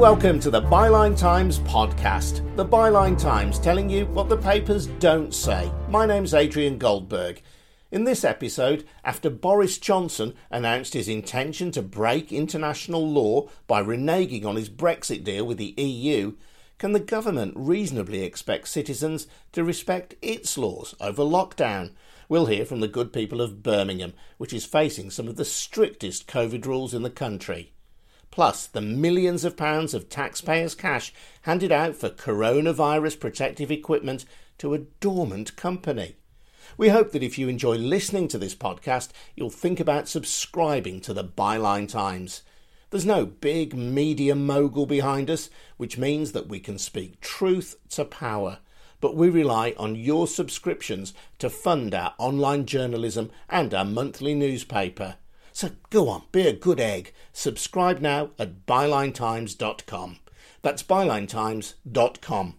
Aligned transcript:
welcome 0.00 0.40
to 0.40 0.50
the 0.50 0.62
Byline 0.62 1.14
Times 1.14 1.58
podcast. 1.58 2.56
The 2.56 2.64
Byline 2.64 3.20
Times 3.20 3.58
telling 3.58 3.90
you 3.90 4.06
what 4.06 4.30
the 4.30 4.36
papers 4.38 4.86
don't 4.86 5.34
say. 5.34 5.70
My 5.90 6.06
name's 6.06 6.32
Adrian 6.32 6.78
Goldberg. 6.78 7.42
In 7.90 8.04
this 8.04 8.24
episode, 8.24 8.86
after 9.04 9.28
Boris 9.28 9.76
Johnson 9.76 10.32
announced 10.50 10.94
his 10.94 11.06
intention 11.06 11.70
to 11.72 11.82
break 11.82 12.32
international 12.32 13.06
law 13.06 13.50
by 13.66 13.82
reneging 13.82 14.46
on 14.46 14.56
his 14.56 14.70
Brexit 14.70 15.22
deal 15.22 15.44
with 15.44 15.58
the 15.58 15.74
EU, 15.76 16.32
can 16.78 16.92
the 16.92 16.98
government 16.98 17.52
reasonably 17.54 18.22
expect 18.22 18.68
citizens 18.68 19.26
to 19.52 19.62
respect 19.62 20.14
its 20.22 20.56
laws 20.56 20.94
over 20.98 21.22
lockdown? 21.22 21.92
We'll 22.26 22.46
hear 22.46 22.64
from 22.64 22.80
the 22.80 22.88
good 22.88 23.12
people 23.12 23.42
of 23.42 23.62
Birmingham, 23.62 24.14
which 24.38 24.54
is 24.54 24.64
facing 24.64 25.10
some 25.10 25.28
of 25.28 25.36
the 25.36 25.44
strictest 25.44 26.26
COVID 26.26 26.64
rules 26.64 26.94
in 26.94 27.02
the 27.02 27.10
country 27.10 27.74
plus 28.30 28.66
the 28.66 28.80
millions 28.80 29.44
of 29.44 29.56
pounds 29.56 29.94
of 29.94 30.08
taxpayers' 30.08 30.74
cash 30.74 31.12
handed 31.42 31.72
out 31.72 31.96
for 31.96 32.08
coronavirus 32.08 33.18
protective 33.18 33.70
equipment 33.70 34.24
to 34.58 34.74
a 34.74 34.78
dormant 35.00 35.56
company. 35.56 36.16
We 36.76 36.88
hope 36.90 37.12
that 37.12 37.22
if 37.22 37.38
you 37.38 37.48
enjoy 37.48 37.76
listening 37.76 38.28
to 38.28 38.38
this 38.38 38.54
podcast, 38.54 39.10
you'll 39.34 39.50
think 39.50 39.80
about 39.80 40.08
subscribing 40.08 41.00
to 41.02 41.12
the 41.12 41.24
Byline 41.24 41.88
Times. 41.88 42.42
There's 42.90 43.06
no 43.06 43.26
big 43.26 43.74
media 43.74 44.34
mogul 44.34 44.86
behind 44.86 45.30
us, 45.30 45.50
which 45.76 45.98
means 45.98 46.32
that 46.32 46.48
we 46.48 46.60
can 46.60 46.78
speak 46.78 47.20
truth 47.20 47.76
to 47.90 48.04
power. 48.04 48.58
But 49.00 49.16
we 49.16 49.30
rely 49.30 49.74
on 49.76 49.94
your 49.94 50.26
subscriptions 50.26 51.14
to 51.38 51.48
fund 51.48 51.94
our 51.94 52.14
online 52.18 52.66
journalism 52.66 53.30
and 53.48 53.72
our 53.72 53.84
monthly 53.84 54.34
newspaper. 54.34 55.16
So 55.52 55.70
go 55.90 56.08
on, 56.08 56.22
be 56.32 56.46
a 56.46 56.52
good 56.52 56.80
egg. 56.80 57.12
Subscribe 57.32 58.00
now 58.00 58.30
at 58.38 58.66
bylinetimes.com. 58.66 60.18
That's 60.62 60.82
bylinetimes.com. 60.82 62.54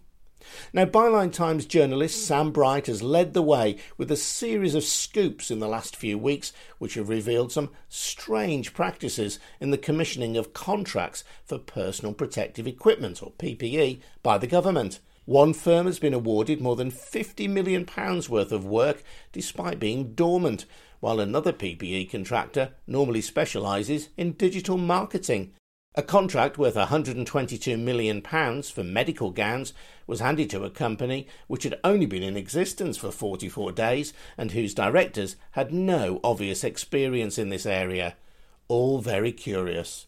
Now, 0.72 0.84
Byline 0.84 1.32
Times 1.32 1.66
journalist 1.66 2.26
Sam 2.26 2.50
Bright 2.50 2.86
has 2.86 3.02
led 3.02 3.32
the 3.32 3.42
way 3.42 3.76
with 3.96 4.10
a 4.10 4.16
series 4.16 4.74
of 4.74 4.84
scoops 4.84 5.50
in 5.50 5.60
the 5.60 5.68
last 5.68 5.94
few 5.94 6.18
weeks 6.18 6.52
which 6.78 6.94
have 6.94 7.08
revealed 7.08 7.52
some 7.52 7.70
strange 7.88 8.74
practices 8.74 9.38
in 9.60 9.70
the 9.70 9.78
commissioning 9.78 10.36
of 10.36 10.52
contracts 10.52 11.24
for 11.44 11.58
personal 11.58 12.12
protective 12.12 12.66
equipment, 12.66 13.22
or 13.22 13.32
PPE, 13.32 14.00
by 14.22 14.36
the 14.36 14.46
government. 14.46 14.98
One 15.24 15.54
firm 15.54 15.86
has 15.86 16.00
been 16.00 16.14
awarded 16.14 16.60
more 16.60 16.74
than 16.74 16.90
£50 16.90 17.48
million 17.48 17.86
worth 18.28 18.50
of 18.50 18.64
work 18.64 19.04
despite 19.30 19.78
being 19.78 20.14
dormant, 20.14 20.66
while 21.02 21.18
another 21.18 21.52
PPE 21.52 22.08
contractor 22.08 22.70
normally 22.86 23.20
specialises 23.20 24.10
in 24.16 24.30
digital 24.34 24.78
marketing. 24.78 25.52
A 25.96 26.02
contract 26.02 26.58
worth 26.58 26.76
£122 26.76 27.76
million 27.76 28.22
for 28.62 28.84
medical 28.84 29.32
gowns 29.32 29.72
was 30.06 30.20
handed 30.20 30.48
to 30.50 30.62
a 30.62 30.70
company 30.70 31.26
which 31.48 31.64
had 31.64 31.80
only 31.82 32.06
been 32.06 32.22
in 32.22 32.36
existence 32.36 32.96
for 32.96 33.10
44 33.10 33.72
days 33.72 34.12
and 34.38 34.52
whose 34.52 34.74
directors 34.74 35.34
had 35.50 35.72
no 35.72 36.20
obvious 36.22 36.62
experience 36.62 37.36
in 37.36 37.48
this 37.48 37.66
area. 37.66 38.14
All 38.68 39.00
very 39.00 39.32
curious. 39.32 40.06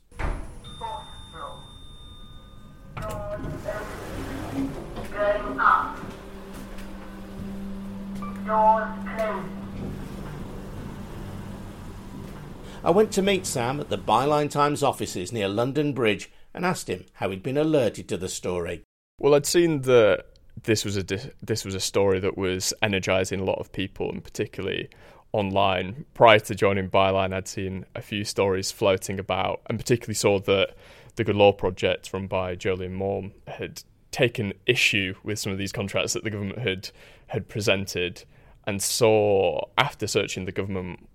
I 12.84 12.90
went 12.90 13.12
to 13.12 13.22
meet 13.22 13.46
Sam 13.46 13.80
at 13.80 13.88
the 13.88 13.96
Byline 13.96 14.50
Times 14.50 14.82
offices 14.82 15.32
near 15.32 15.48
London 15.48 15.94
Bridge 15.94 16.30
and 16.52 16.66
asked 16.66 16.90
him 16.90 17.06
how 17.14 17.30
he'd 17.30 17.42
been 17.42 17.56
alerted 17.56 18.08
to 18.08 18.18
the 18.18 18.28
story. 18.28 18.82
Well, 19.18 19.34
I'd 19.34 19.46
seen 19.46 19.80
that 19.82 20.26
this 20.64 20.84
was 20.84 20.98
a 20.98 21.04
this 21.42 21.64
was 21.64 21.74
a 21.74 21.80
story 21.80 22.20
that 22.20 22.36
was 22.36 22.74
energising 22.82 23.40
a 23.40 23.44
lot 23.44 23.58
of 23.58 23.72
people, 23.72 24.10
and 24.10 24.22
particularly 24.22 24.90
online. 25.32 26.04
Prior 26.12 26.38
to 26.40 26.54
joining 26.54 26.90
Byline, 26.90 27.32
I'd 27.32 27.48
seen 27.48 27.86
a 27.94 28.02
few 28.02 28.22
stories 28.22 28.70
floating 28.70 29.18
about, 29.18 29.62
and 29.66 29.78
particularly 29.78 30.14
saw 30.14 30.38
that 30.40 30.74
the 31.16 31.24
Good 31.24 31.36
Law 31.36 31.52
Project, 31.52 32.12
run 32.12 32.26
by 32.26 32.54
Jolyon 32.54 32.92
Maugham, 32.92 33.32
had 33.48 33.82
taken 34.10 34.52
issue 34.66 35.14
with 35.22 35.38
some 35.38 35.52
of 35.52 35.58
these 35.58 35.72
contracts 35.72 36.12
that 36.12 36.22
the 36.22 36.30
government 36.30 36.58
had 36.58 36.90
had 37.28 37.48
presented, 37.48 38.24
and 38.66 38.82
saw 38.82 39.62
after 39.78 40.06
searching 40.06 40.44
the 40.44 40.52
government 40.52 41.08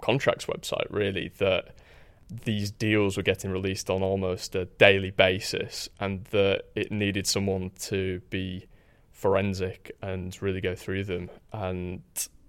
contracts 0.00 0.46
website 0.46 0.86
really 0.90 1.32
that 1.38 1.74
these 2.44 2.70
deals 2.70 3.16
were 3.16 3.22
getting 3.22 3.50
released 3.50 3.90
on 3.90 4.02
almost 4.02 4.54
a 4.54 4.64
daily 4.64 5.10
basis 5.10 5.88
and 6.00 6.24
that 6.26 6.62
it 6.74 6.90
needed 6.90 7.26
someone 7.26 7.70
to 7.78 8.20
be 8.30 8.66
forensic 9.12 9.94
and 10.02 10.40
really 10.42 10.60
go 10.60 10.74
through 10.74 11.04
them 11.04 11.30
and 11.52 12.02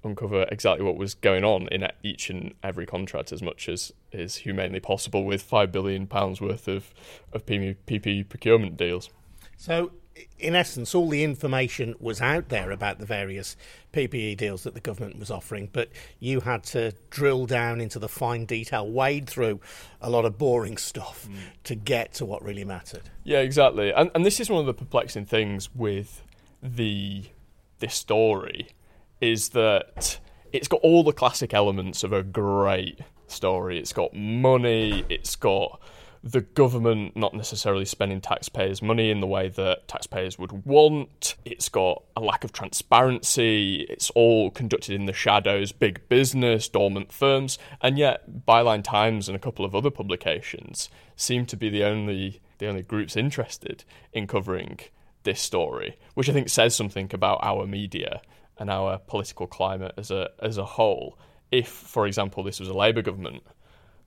uncover 0.04 0.44
exactly 0.52 0.86
what 0.86 0.98
was 0.98 1.14
going 1.16 1.44
on 1.44 1.68
in 1.70 1.88
each 2.04 2.30
and 2.30 2.54
every 2.64 2.86
contract 2.86 3.32
as 3.32 3.42
much 3.42 3.68
as 3.68 3.92
is 4.12 4.36
humanely 4.36 4.80
possible 4.80 5.26
with 5.26 5.42
five 5.42 5.72
billion 5.72 6.06
pounds 6.08 6.40
worth 6.40 6.68
of 6.68 6.94
of 7.34 7.46
PP 7.46 8.28
procurement 8.30 8.78
deals. 8.78 9.10
So 9.58 9.92
in 10.40 10.56
essence, 10.56 10.96
all 10.96 11.10
the 11.10 11.24
information 11.24 11.96
was 12.00 12.22
out 12.22 12.50
there 12.50 12.72
about 12.72 13.00
the 13.00 13.06
various 13.06 13.58
PPE 13.94 14.38
deals 14.38 14.64
that 14.64 14.74
the 14.74 14.80
government 14.80 15.20
was 15.20 15.30
offering, 15.30 15.70
but 15.72 15.90
you 16.20 16.42
had 16.42 16.64
to 16.64 16.94
drill 17.10 17.46
down 17.46 17.82
into 17.82 18.00
the 18.00 18.08
fine 18.08 18.46
detail, 18.46 18.90
wade 18.90 19.28
through 19.28 19.60
a 20.02 20.10
lot 20.10 20.26
of 20.26 20.38
boring 20.38 20.78
stuff 20.78 21.28
mm. 21.30 21.38
to 21.64 21.76
get 21.76 22.14
to 22.14 22.26
what 22.26 22.44
really 22.44 22.64
mattered. 22.64 23.10
Yeah, 23.24 23.40
exactly. 23.40 23.92
And, 23.92 24.12
and 24.16 24.26
this 24.26 24.40
is 24.40 24.50
one 24.50 24.60
of 24.60 24.66
the 24.66 24.74
perplexing 24.74 25.26
things 25.26 25.74
with 25.76 26.24
the 26.62 27.26
this 27.80 27.94
story 27.94 28.70
is 29.20 29.50
that 29.50 30.20
it's 30.54 30.68
got 30.68 30.80
all 30.82 31.04
the 31.04 31.12
classic 31.12 31.54
elements 31.54 32.04
of 32.04 32.14
a 32.14 32.24
great 32.24 33.00
story. 33.28 33.80
It's 33.80 33.94
got 33.94 34.14
money. 34.14 35.04
It's 35.10 35.36
got 35.36 35.82
the 36.26 36.42
government 36.42 37.16
not 37.16 37.36
necessarily 37.36 37.86
spending 37.86 38.20
taxpayers' 38.20 38.82
money 38.82 39.12
in 39.12 39.20
the 39.20 39.28
way 39.28 39.48
that 39.48 39.88
taxpayers 39.88 40.40
would 40.40 40.66
want. 40.66 41.36
It's 41.46 41.70
got 41.70 42.04
a 42.18 42.20
lack 42.20 42.44
of 42.44 42.52
transparency. 42.52 43.86
It's 43.88 44.10
all 44.10 44.50
conducted 44.50 44.96
in 44.96 45.06
the 45.06 45.14
shadows, 45.14 45.72
big 45.72 46.10
business, 46.10 46.68
dormant 46.68 47.14
firms, 47.14 47.60
and 47.80 48.00
yet 48.00 48.44
Byline 48.48 48.84
Times 48.84 49.30
and 49.30 49.36
a 49.36 49.40
couple 49.40 49.64
of 49.64 49.76
other 49.76 49.92
publications 49.92 50.90
seem 51.16 51.46
to 51.46 51.56
be 51.56 51.70
the 51.70 51.84
only 51.84 52.42
the 52.58 52.68
only 52.68 52.82
groups 52.82 53.16
interested 53.16 53.84
in 54.12 54.26
covering 54.26 54.80
this 55.24 55.42
story, 55.42 55.98
which 56.16 56.28
I 56.28 56.34
think 56.34 56.50
says 56.50 56.76
something 56.76 57.12
about 57.14 57.40
our 57.44 57.68
media 57.68 58.22
and 58.58 58.72
our 58.72 58.98
political 58.98 59.46
climate 59.46 59.94
as 59.96 60.10
a 60.10 60.30
as 60.42 60.58
a 60.58 60.66
whole. 60.66 61.20
If, 61.52 61.68
for 61.68 62.08
example, 62.08 62.42
this 62.42 62.60
was 62.60 62.70
a 62.70 62.74
Labour 62.74 63.04
government 63.04 63.44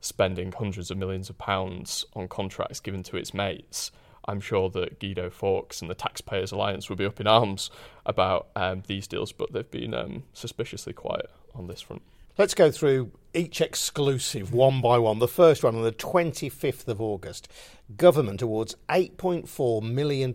spending 0.00 0.53
hundreds 0.53 0.91
of 0.91 0.98
millions 0.98 1.31
of 1.31 1.38
pounds 1.38 2.04
on 2.14 2.28
contracts 2.28 2.81
given 2.81 3.03
to 3.04 3.16
its 3.16 3.34
mates, 3.34 3.91
I'm 4.26 4.41
sure 4.41 4.69
that 4.70 5.00
Guido 5.00 5.31
Fawkes 5.31 5.81
and 5.81 5.91
the 5.91 5.94
Taxpayers 5.94 6.53
Alliance 6.53 6.88
would 6.88 6.98
be 6.98 7.06
up 7.06 7.20
in 7.20 7.26
arms 7.26 7.70
about 8.04 8.48
um, 8.54 8.82
these 8.86 9.06
deals, 9.06 9.32
but 9.32 9.53
they've 9.53 9.70
been 9.70 9.94
um, 9.94 10.25
suspiciously 10.34 10.92
quiet 10.92 11.31
on 11.54 11.66
this 11.66 11.81
front. 11.81 12.03
Let's 12.36 12.54
go 12.54 12.70
through 12.70 13.10
each 13.34 13.60
exclusive 13.60 14.53
one 14.53 14.81
by 14.81 14.98
one. 14.98 15.19
The 15.19 15.26
first 15.26 15.64
one 15.64 15.75
on 15.75 15.82
the 15.82 15.91
25th 15.91 16.86
of 16.86 17.00
August. 17.00 17.48
Government 17.97 18.42
awards 18.42 18.76
£8.4 18.88 19.82
million 19.82 20.30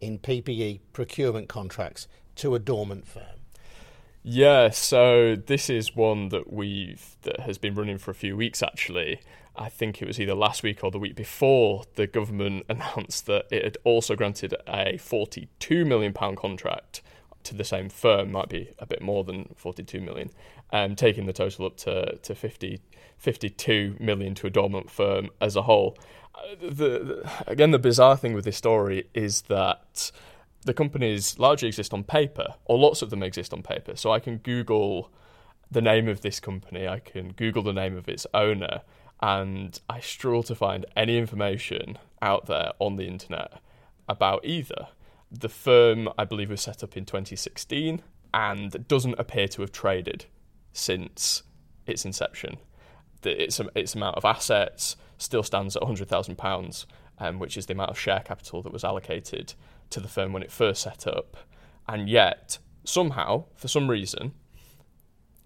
in 0.00 0.18
PPE 0.18 0.80
procurement 0.92 1.48
contracts 1.48 2.06
to 2.36 2.54
a 2.54 2.58
dormant 2.58 3.06
firm. 3.06 3.39
Yeah, 4.22 4.68
so 4.70 5.34
this 5.34 5.70
is 5.70 5.96
one 5.96 6.28
that 6.28 6.52
we've 6.52 7.16
that 7.22 7.40
has 7.40 7.56
been 7.56 7.74
running 7.74 7.98
for 7.98 8.10
a 8.10 8.14
few 8.14 8.36
weeks 8.36 8.62
actually. 8.62 9.20
I 9.56 9.68
think 9.68 10.00
it 10.00 10.06
was 10.06 10.20
either 10.20 10.34
last 10.34 10.62
week 10.62 10.84
or 10.84 10.90
the 10.90 10.98
week 10.98 11.16
before 11.16 11.84
the 11.94 12.06
government 12.06 12.66
announced 12.68 13.26
that 13.26 13.46
it 13.50 13.64
had 13.64 13.78
also 13.84 14.14
granted 14.16 14.54
a 14.68 14.98
42 14.98 15.84
million 15.84 16.12
pound 16.12 16.36
contract 16.36 17.02
to 17.44 17.54
the 17.54 17.64
same 17.64 17.88
firm, 17.88 18.32
might 18.32 18.50
be 18.50 18.70
a 18.78 18.86
bit 18.86 19.00
more 19.00 19.24
than 19.24 19.54
42 19.56 20.00
million, 20.00 20.30
um, 20.72 20.94
taking 20.94 21.24
the 21.24 21.32
total 21.32 21.66
up 21.66 21.78
to, 21.78 22.16
to 22.18 22.34
50, 22.34 22.80
52 23.16 23.96
million 23.98 24.34
to 24.34 24.46
a 24.46 24.50
dormant 24.50 24.90
firm 24.90 25.30
as 25.40 25.56
a 25.56 25.62
whole. 25.62 25.96
Uh, 26.34 26.54
the, 26.60 26.68
the, 26.68 27.30
again, 27.46 27.70
the 27.70 27.78
bizarre 27.78 28.18
thing 28.18 28.34
with 28.34 28.44
this 28.44 28.58
story 28.58 29.08
is 29.14 29.42
that 29.42 30.12
the 30.64 30.74
companies 30.74 31.38
largely 31.38 31.68
exist 31.68 31.92
on 31.92 32.04
paper, 32.04 32.54
or 32.64 32.78
lots 32.78 33.02
of 33.02 33.10
them 33.10 33.22
exist 33.22 33.52
on 33.52 33.62
paper. 33.62 33.96
So 33.96 34.12
I 34.12 34.20
can 34.20 34.38
Google 34.38 35.10
the 35.70 35.80
name 35.80 36.08
of 36.08 36.20
this 36.20 36.40
company, 36.40 36.86
I 36.86 36.98
can 36.98 37.32
Google 37.32 37.62
the 37.62 37.72
name 37.72 37.96
of 37.96 38.08
its 38.08 38.26
owner, 38.34 38.82
and 39.20 39.80
I 39.88 40.00
struggle 40.00 40.42
to 40.44 40.54
find 40.54 40.84
any 40.96 41.16
information 41.16 41.98
out 42.20 42.46
there 42.46 42.72
on 42.78 42.96
the 42.96 43.06
internet 43.06 43.60
about 44.08 44.44
either. 44.44 44.88
The 45.30 45.48
firm, 45.48 46.08
I 46.18 46.24
believe, 46.24 46.50
was 46.50 46.60
set 46.60 46.82
up 46.82 46.96
in 46.96 47.04
2016 47.04 48.02
and 48.34 48.88
doesn't 48.88 49.18
appear 49.18 49.46
to 49.48 49.62
have 49.62 49.72
traded 49.72 50.24
since 50.72 51.42
its 51.86 52.04
inception. 52.04 52.56
Its, 53.22 53.60
its 53.74 53.94
amount 53.94 54.16
of 54.16 54.24
assets 54.24 54.96
still 55.18 55.42
stands 55.42 55.76
at 55.76 55.82
£100,000 55.82 56.86
um, 57.20 57.38
which 57.38 57.56
is 57.56 57.66
the 57.66 57.74
amount 57.74 57.90
of 57.90 57.98
share 57.98 58.20
capital 58.20 58.62
that 58.62 58.72
was 58.72 58.82
allocated 58.82 59.54
to 59.90 60.00
the 60.00 60.08
firm 60.08 60.32
when 60.32 60.42
it 60.42 60.52
first 60.52 60.82
set 60.82 61.06
up. 61.06 61.36
And 61.88 62.08
yet, 62.08 62.58
somehow, 62.84 63.44
for 63.54 63.68
some 63.68 63.90
reason, 63.90 64.32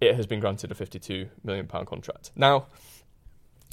it 0.00 0.14
has 0.14 0.26
been 0.26 0.40
granted 0.40 0.70
a 0.70 0.74
£52 0.74 1.28
million 1.42 1.66
contract. 1.66 2.30
Now, 2.36 2.66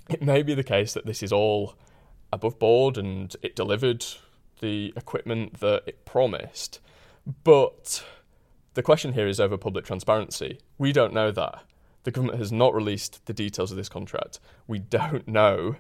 it 0.10 0.22
may 0.22 0.44
be 0.44 0.54
the 0.54 0.64
case 0.64 0.94
that 0.94 1.06
this 1.06 1.22
is 1.22 1.32
all 1.32 1.76
above 2.34 2.60
board 2.60 2.98
and 2.98 3.36
it 3.42 3.56
delivered 3.56 4.06
the 4.62 4.94
equipment 4.96 5.60
that 5.60 5.84
it 5.86 6.06
promised, 6.06 6.80
but 7.44 8.04
the 8.74 8.84
question 8.84 9.14
here 9.14 9.28
is 9.28 9.40
over 9.40 9.58
public 9.58 9.86
transparency. 9.86 10.60
We 10.78 10.94
don't 10.94 11.14
know 11.14 11.32
that. 11.32 11.64
The 12.04 12.12
government 12.12 12.40
has 12.40 12.52
not 12.52 12.74
released 12.74 13.26
the 13.26 13.34
details 13.34 13.72
of 13.72 13.78
this 13.78 13.90
contract. 13.90 14.40
We 14.68 14.80
don't 14.80 15.28
know 15.28 15.76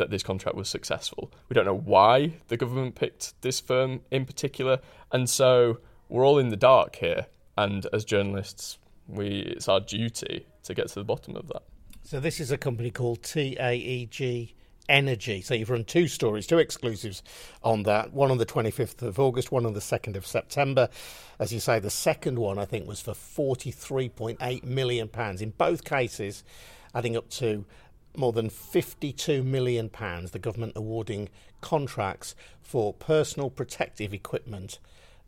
that 0.00 0.10
this 0.10 0.22
contract 0.22 0.56
was 0.56 0.68
successful. 0.68 1.30
We 1.48 1.54
don't 1.54 1.66
know 1.66 1.76
why 1.76 2.34
the 2.48 2.56
government 2.56 2.96
picked 2.96 3.40
this 3.42 3.60
firm 3.60 4.00
in 4.10 4.24
particular, 4.24 4.80
and 5.12 5.30
so 5.30 5.78
we're 6.08 6.26
all 6.26 6.38
in 6.38 6.48
the 6.48 6.56
dark 6.56 6.96
here. 6.96 7.26
And 7.56 7.86
as 7.92 8.04
journalists, 8.04 8.78
we 9.06 9.40
it's 9.40 9.68
our 9.68 9.80
duty 9.80 10.46
to 10.64 10.74
get 10.74 10.88
to 10.88 10.94
the 10.94 11.04
bottom 11.04 11.36
of 11.36 11.48
that. 11.48 11.62
So 12.02 12.18
this 12.18 12.40
is 12.40 12.50
a 12.50 12.56
company 12.56 12.90
called 12.90 13.22
TAEG 13.22 14.54
Energy. 14.88 15.42
So 15.42 15.54
you've 15.54 15.70
run 15.70 15.84
two 15.84 16.08
stories, 16.08 16.46
two 16.46 16.58
exclusives 16.58 17.22
on 17.62 17.82
that. 17.84 18.12
One 18.12 18.30
on 18.30 18.38
the 18.38 18.46
25th 18.46 19.02
of 19.02 19.18
August, 19.18 19.52
one 19.52 19.66
on 19.66 19.74
the 19.74 19.80
2nd 19.80 20.16
of 20.16 20.26
September. 20.26 20.88
As 21.38 21.52
you 21.52 21.60
say, 21.60 21.78
the 21.78 21.90
second 21.90 22.38
one 22.38 22.58
I 22.58 22.64
think 22.64 22.88
was 22.88 23.00
for 23.00 23.12
43.8 23.12 24.64
million 24.64 25.08
pounds. 25.08 25.42
In 25.42 25.50
both 25.50 25.84
cases, 25.84 26.42
adding 26.94 27.16
up 27.16 27.28
to 27.30 27.66
more 28.16 28.32
than 28.32 28.50
52 28.50 29.42
million 29.42 29.88
pounds. 29.88 30.30
The 30.30 30.38
government 30.38 30.72
awarding 30.76 31.28
contracts 31.60 32.34
for 32.60 32.92
personal 32.92 33.50
protective 33.50 34.12
equipment 34.14 34.78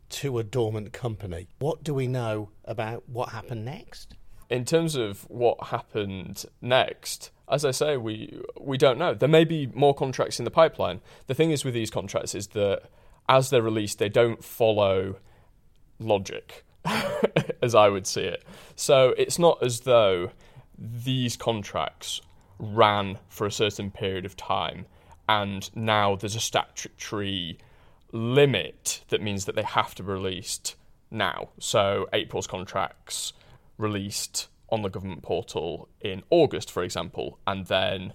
to 0.09 0.37
a 0.37 0.43
dormant 0.43 0.93
company. 0.93 1.47
What 1.59 1.83
do 1.83 1.93
we 1.93 2.07
know 2.07 2.49
about 2.65 3.07
what 3.07 3.29
happened 3.29 3.65
next? 3.65 4.15
in 4.53 4.65
terms 4.65 4.95
of 4.95 5.23
what 5.31 5.57
happened 5.69 6.45
next, 6.61 7.31
as 7.49 7.65
I 7.65 7.71
say, 7.71 7.97
we 7.97 8.39
we 8.59 8.77
don't 8.77 8.99
know. 8.99 9.15
There 9.15 9.27
may 9.27 9.45
be 9.45 9.65
more 9.73 9.95
contracts 9.95 10.37
in 10.37 10.45
the 10.45 10.51
pipeline. 10.51 11.01
The 11.25 11.33
thing 11.33 11.49
is 11.49 11.65
with 11.65 11.73
these 11.73 11.89
contracts 11.89 12.35
is 12.35 12.47
that 12.49 12.83
as 13.27 13.49
they're 13.49 13.63
released, 13.63 13.97
they 13.97 14.09
don't 14.09 14.43
follow 14.43 15.15
logic, 15.97 16.65
as 17.63 17.73
I 17.73 17.89
would 17.89 18.05
see 18.05 18.21
it. 18.21 18.43
So 18.75 19.15
it's 19.17 19.39
not 19.39 19.63
as 19.63 19.81
though 19.81 20.29
these 20.77 21.35
contracts 21.35 22.21
ran 22.63 23.19
for 23.27 23.45
a 23.45 23.51
certain 23.51 23.91
period 23.91 24.25
of 24.25 24.37
time 24.37 24.85
and 25.27 25.69
now 25.75 26.15
there's 26.15 26.35
a 26.35 26.39
statutory 26.39 27.57
limit 28.11 29.01
that 29.09 29.21
means 29.21 29.45
that 29.45 29.55
they 29.55 29.63
have 29.63 29.95
to 29.95 30.03
be 30.03 30.11
released 30.11 30.75
now. 31.09 31.49
So 31.59 32.07
April's 32.13 32.47
contracts 32.47 33.33
released 33.77 34.47
on 34.69 34.81
the 34.81 34.89
government 34.89 35.21
portal 35.21 35.87
in 36.01 36.23
August, 36.29 36.71
for 36.71 36.83
example, 36.83 37.39
and 37.45 37.67
then 37.67 38.13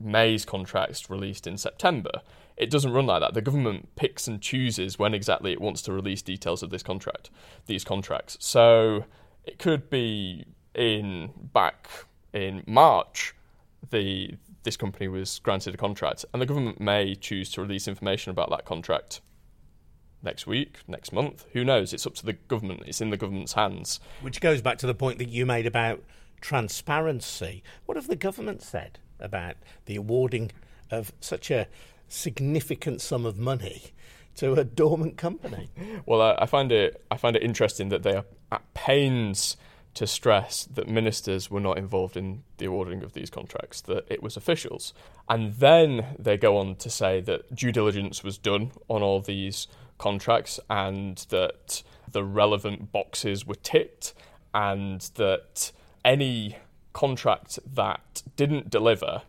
May's 0.00 0.44
contracts 0.44 1.10
released 1.10 1.46
in 1.46 1.58
September. 1.58 2.22
It 2.56 2.70
doesn't 2.70 2.92
run 2.92 3.06
like 3.06 3.20
that. 3.20 3.34
The 3.34 3.42
government 3.42 3.94
picks 3.96 4.26
and 4.26 4.40
chooses 4.40 4.98
when 4.98 5.14
exactly 5.14 5.52
it 5.52 5.60
wants 5.60 5.82
to 5.82 5.92
release 5.92 6.22
details 6.22 6.62
of 6.62 6.70
this 6.70 6.82
contract, 6.82 7.30
these 7.66 7.84
contracts. 7.84 8.36
So 8.40 9.04
it 9.44 9.58
could 9.58 9.90
be 9.90 10.46
in 10.74 11.30
back 11.52 11.88
in 12.32 12.62
March, 12.66 13.34
the 13.90 14.34
this 14.64 14.76
company 14.76 15.08
was 15.08 15.38
granted 15.40 15.74
a 15.74 15.76
contract, 15.76 16.24
and 16.32 16.42
the 16.42 16.46
government 16.46 16.80
may 16.80 17.14
choose 17.14 17.50
to 17.52 17.62
release 17.62 17.88
information 17.88 18.30
about 18.30 18.50
that 18.50 18.64
contract 18.64 19.20
next 20.22 20.46
week, 20.46 20.78
next 20.86 21.12
month. 21.12 21.46
Who 21.52 21.64
knows? 21.64 21.92
It's 21.92 22.06
up 22.06 22.14
to 22.16 22.26
the 22.26 22.32
government. 22.32 22.82
It's 22.86 23.00
in 23.00 23.10
the 23.10 23.16
government's 23.16 23.52
hands. 23.52 24.00
Which 24.20 24.40
goes 24.40 24.60
back 24.60 24.78
to 24.78 24.86
the 24.86 24.94
point 24.94 25.18
that 25.18 25.28
you 25.28 25.46
made 25.46 25.66
about 25.66 26.02
transparency. 26.40 27.62
What 27.86 27.96
have 27.96 28.08
the 28.08 28.16
government 28.16 28.62
said 28.62 28.98
about 29.20 29.56
the 29.86 29.96
awarding 29.96 30.52
of 30.90 31.12
such 31.20 31.50
a 31.50 31.68
significant 32.08 33.00
sum 33.00 33.26
of 33.26 33.38
money 33.38 33.92
to 34.36 34.54
a 34.54 34.64
dormant 34.64 35.16
company? 35.16 35.70
Well, 36.06 36.20
I, 36.20 36.36
I 36.40 36.46
find 36.46 36.72
it 36.72 37.04
I 37.10 37.16
find 37.16 37.36
it 37.36 37.42
interesting 37.42 37.88
that 37.90 38.02
they 38.02 38.14
are 38.14 38.24
at 38.50 38.74
pains 38.74 39.56
to 39.98 40.06
stress 40.06 40.62
that 40.72 40.86
ministers 40.86 41.50
were 41.50 41.58
not 41.58 41.76
involved 41.76 42.16
in 42.16 42.44
the 42.58 42.66
awarding 42.66 43.02
of 43.02 43.14
these 43.14 43.30
contracts, 43.30 43.80
that 43.80 44.06
it 44.08 44.22
was 44.22 44.36
officials. 44.36 44.94
And 45.28 45.54
then 45.54 46.14
they 46.16 46.36
go 46.36 46.56
on 46.56 46.76
to 46.76 46.88
say 46.88 47.20
that 47.22 47.52
due 47.52 47.72
diligence 47.72 48.22
was 48.22 48.38
done 48.38 48.70
on 48.86 49.02
all 49.02 49.20
these 49.20 49.66
contracts 49.98 50.60
and 50.70 51.18
that 51.30 51.82
the 52.12 52.22
relevant 52.22 52.92
boxes 52.92 53.44
were 53.44 53.56
ticked 53.56 54.14
and 54.54 55.00
that 55.16 55.72
any 56.04 56.58
contract 56.92 57.58
that 57.74 58.22
didn't 58.36 58.70
deliver, 58.70 59.22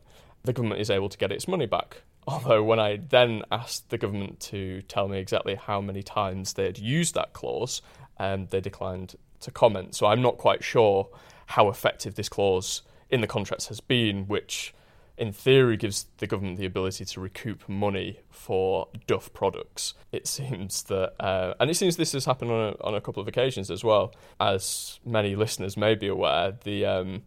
the 0.43 0.53
government 0.53 0.81
is 0.81 0.91
able 0.91 1.09
to 1.09 1.17
get 1.17 1.31
its 1.31 1.47
money 1.47 1.65
back. 1.65 2.03
Although, 2.27 2.61
when 2.61 2.79
I 2.79 2.97
then 2.97 3.41
asked 3.51 3.89
the 3.89 3.97
government 3.97 4.39
to 4.41 4.83
tell 4.83 5.07
me 5.07 5.17
exactly 5.17 5.55
how 5.55 5.81
many 5.81 6.03
times 6.03 6.53
they 6.53 6.65
had 6.65 6.77
used 6.77 7.15
that 7.15 7.33
clause, 7.33 7.81
um, 8.19 8.45
they 8.51 8.61
declined 8.61 9.15
to 9.41 9.51
comment. 9.51 9.95
So 9.95 10.07
I'm 10.07 10.21
not 10.21 10.37
quite 10.37 10.63
sure 10.63 11.09
how 11.47 11.69
effective 11.69 12.15
this 12.15 12.29
clause 12.29 12.81
in 13.09 13.21
the 13.21 13.27
contracts 13.27 13.67
has 13.67 13.79
been, 13.79 14.27
which 14.27 14.73
in 15.17 15.33
theory 15.33 15.75
gives 15.75 16.05
the 16.17 16.27
government 16.27 16.57
the 16.57 16.65
ability 16.65 17.03
to 17.03 17.19
recoup 17.19 17.67
money 17.67 18.21
for 18.29 18.87
duff 19.05 19.31
products. 19.33 19.93
It 20.11 20.27
seems 20.27 20.83
that, 20.83 21.13
uh, 21.19 21.55
and 21.59 21.69
it 21.69 21.75
seems 21.75 21.97
this 21.97 22.13
has 22.13 22.25
happened 22.25 22.51
on 22.51 22.73
a, 22.73 22.83
on 22.83 22.95
a 22.95 23.01
couple 23.01 23.21
of 23.21 23.27
occasions 23.27 23.69
as 23.69 23.83
well. 23.83 24.13
As 24.39 24.99
many 25.05 25.35
listeners 25.35 25.75
may 25.75 25.95
be 25.95 26.07
aware, 26.07 26.53
the 26.63 26.85
um, 26.85 27.23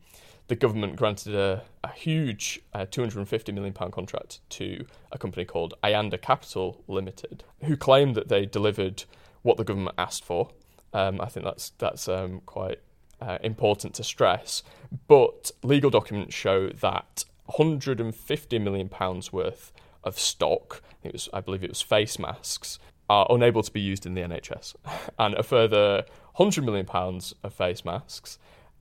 the 0.49 0.57
government 0.57 0.97
granted 0.97 1.35
a, 1.35 1.63
a 1.85 1.93
huge 1.93 2.61
uh, 2.75 2.87
250 2.91 3.53
million 3.53 3.73
pound 3.73 3.93
contract 3.93 4.41
to 4.51 4.85
a 5.11 5.19
company 5.19 5.45
called 5.45 5.75
Ayanda 5.85 6.21
Capital 6.21 6.83
Limited, 6.89 7.45
who 7.65 7.77
claimed 7.77 8.15
that 8.17 8.29
they 8.29 8.47
delivered 8.47 9.05
what 9.43 9.57
the 9.57 9.65
government 9.65 9.95
asked 9.99 10.25
for. 10.25 10.51
Um, 10.93 11.21
I 11.21 11.27
think 11.27 11.45
that's 11.45 11.71
that's 11.79 12.09
um, 12.09 12.43
quite 12.47 12.81
uh, 13.21 13.39
important 13.43 13.95
to 13.95 14.05
stress. 14.05 14.63
But 15.09 15.53
legal 15.63 15.91
documents 15.91 16.35
show 16.35 16.69
that 16.69 17.25
150 17.47 18.59
million 18.59 18.89
pounds 18.89 19.33
worth 19.33 19.73
of 20.05 20.19
stock. 20.19 20.83
It 21.03 21.13
was, 21.13 21.29
I 21.33 21.41
believe, 21.41 21.65
it 21.65 21.71
was 21.71 21.83
face 21.83 22.19
masks 22.19 22.79
are 23.11 23.27
unable 23.29 23.63
to 23.63 23.71
be 23.71 23.81
used 23.81 24.07
in 24.07 24.15
the 24.15 24.23
NHS, 24.23 24.75
and 25.19 25.35
a 25.35 25.43
further 25.43 26.05
100 26.37 26.65
million 26.65 26.87
pounds 26.87 27.35
of 27.43 27.53
face 27.53 27.85
masks 27.85 28.39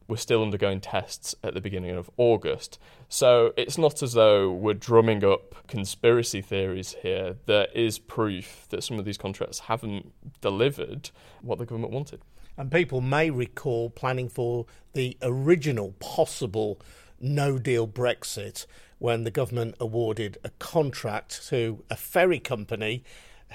were 0.07 0.17
still 0.17 0.41
undergoing 0.41 0.81
tests 0.81 1.35
at 1.43 1.53
the 1.53 1.61
beginning 1.61 1.91
of 1.91 2.09
August. 2.17 2.79
So 3.07 3.53
it's 3.55 3.77
not 3.77 4.03
as 4.03 4.13
though 4.13 4.51
we're 4.51 4.73
drumming 4.73 5.23
up 5.23 5.67
conspiracy 5.67 6.41
theories 6.41 6.95
here. 7.01 7.37
There 7.45 7.67
is 7.73 7.99
proof 7.99 8.65
that 8.69 8.83
some 8.83 8.99
of 8.99 9.05
these 9.05 9.17
contracts 9.17 9.59
haven't 9.59 10.11
delivered 10.41 11.11
what 11.41 11.59
the 11.59 11.65
government 11.65 11.93
wanted. 11.93 12.21
And 12.57 12.71
people 12.71 13.01
may 13.01 13.29
recall 13.29 13.89
planning 13.89 14.29
for 14.29 14.65
the 14.93 15.17
original 15.21 15.93
possible 15.99 16.79
no 17.19 17.57
deal 17.57 17.87
Brexit 17.87 18.65
when 18.97 19.23
the 19.23 19.31
government 19.31 19.75
awarded 19.79 20.37
a 20.43 20.49
contract 20.59 21.47
to 21.47 21.83
a 21.89 21.95
ferry 21.95 22.39
company 22.39 23.03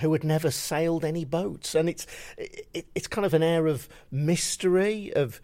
who 0.01 0.13
had 0.13 0.25
never 0.25 0.51
sailed 0.51 1.05
any 1.05 1.25
boats. 1.25 1.75
And 1.75 1.89
it's, 1.89 2.07
it, 2.37 2.87
it's 2.95 3.07
kind 3.07 3.25
of 3.25 3.35
an 3.35 3.43
air 3.43 3.67
of 3.67 3.89
mystery, 4.11 5.13
of 5.15 5.41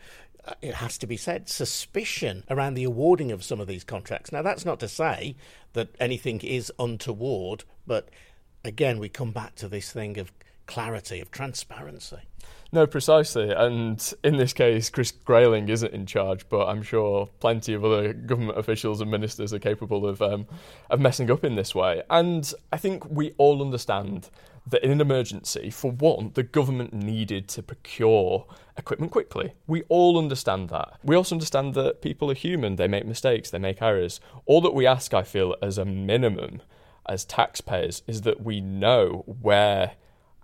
it 0.60 0.74
has 0.74 0.98
to 0.98 1.06
be 1.06 1.16
said, 1.16 1.48
suspicion 1.48 2.44
around 2.50 2.74
the 2.74 2.84
awarding 2.84 3.30
of 3.30 3.44
some 3.44 3.60
of 3.60 3.66
these 3.66 3.84
contracts. 3.84 4.32
Now, 4.32 4.42
that's 4.42 4.64
not 4.64 4.80
to 4.80 4.88
say 4.88 5.36
that 5.72 5.88
anything 6.00 6.40
is 6.40 6.72
untoward, 6.78 7.64
but 7.86 8.08
again, 8.64 8.98
we 8.98 9.08
come 9.08 9.30
back 9.30 9.54
to 9.56 9.68
this 9.68 9.92
thing 9.92 10.18
of 10.18 10.32
clarity, 10.66 11.20
of 11.20 11.30
transparency. 11.30 12.18
No, 12.72 12.86
precisely. 12.86 13.50
And 13.50 14.14
in 14.24 14.38
this 14.38 14.54
case, 14.54 14.88
Chris 14.88 15.10
Grayling 15.12 15.68
isn't 15.68 15.92
in 15.92 16.06
charge, 16.06 16.48
but 16.48 16.66
I'm 16.66 16.82
sure 16.82 17.28
plenty 17.38 17.74
of 17.74 17.84
other 17.84 18.14
government 18.14 18.58
officials 18.58 19.00
and 19.00 19.10
ministers 19.10 19.52
are 19.52 19.58
capable 19.58 20.06
of 20.06 20.22
um, 20.22 20.46
of 20.88 20.98
messing 20.98 21.30
up 21.30 21.44
in 21.44 21.54
this 21.54 21.74
way. 21.74 22.02
And 22.08 22.50
I 22.72 22.78
think 22.78 23.08
we 23.10 23.34
all 23.36 23.60
understand 23.60 24.30
that 24.66 24.84
in 24.84 24.90
an 24.90 25.00
emergency, 25.00 25.70
for 25.70 25.90
one, 25.90 26.30
the 26.34 26.42
government 26.42 26.92
needed 26.92 27.48
to 27.48 27.62
procure 27.62 28.46
equipment 28.76 29.12
quickly. 29.12 29.54
We 29.66 29.82
all 29.88 30.18
understand 30.18 30.68
that. 30.68 30.98
We 31.02 31.16
also 31.16 31.34
understand 31.34 31.74
that 31.74 32.00
people 32.00 32.30
are 32.30 32.34
human, 32.34 32.76
they 32.76 32.88
make 32.88 33.06
mistakes, 33.06 33.50
they 33.50 33.58
make 33.58 33.82
errors. 33.82 34.20
All 34.46 34.60
that 34.60 34.74
we 34.74 34.86
ask, 34.86 35.12
I 35.14 35.22
feel, 35.22 35.56
as 35.60 35.78
a 35.78 35.84
minimum, 35.84 36.62
as 37.08 37.24
taxpayers, 37.24 38.02
is 38.06 38.22
that 38.22 38.42
we 38.42 38.60
know 38.60 39.24
where 39.26 39.92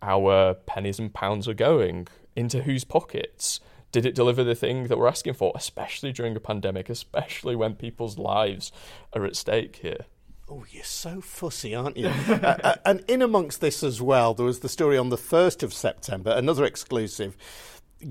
our 0.02 0.54
pennies 0.54 0.98
and 0.98 1.12
pounds 1.12 1.48
are 1.48 1.54
going, 1.54 2.08
into 2.36 2.62
whose 2.62 2.84
pockets. 2.84 3.60
Did 3.90 4.06
it 4.06 4.14
deliver 4.14 4.44
the 4.44 4.54
thing 4.54 4.86
that 4.88 4.98
we're 4.98 5.08
asking 5.08 5.34
for, 5.34 5.52
especially 5.56 6.12
during 6.12 6.36
a 6.36 6.40
pandemic, 6.40 6.88
especially 6.88 7.56
when 7.56 7.74
people's 7.74 8.18
lives 8.18 8.70
are 9.12 9.24
at 9.24 9.34
stake 9.34 9.76
here? 9.76 10.06
Oh, 10.50 10.64
you're 10.70 10.82
so 10.82 11.20
fussy, 11.20 11.74
aren't 11.74 11.98
you? 11.98 12.08
uh, 12.28 12.56
uh, 12.64 12.76
and 12.86 13.04
in 13.06 13.20
amongst 13.20 13.60
this 13.60 13.82
as 13.82 14.00
well, 14.00 14.32
there 14.32 14.46
was 14.46 14.60
the 14.60 14.68
story 14.68 14.96
on 14.96 15.10
the 15.10 15.18
1st 15.18 15.62
of 15.62 15.74
September, 15.74 16.30
another 16.30 16.64
exclusive. 16.64 17.36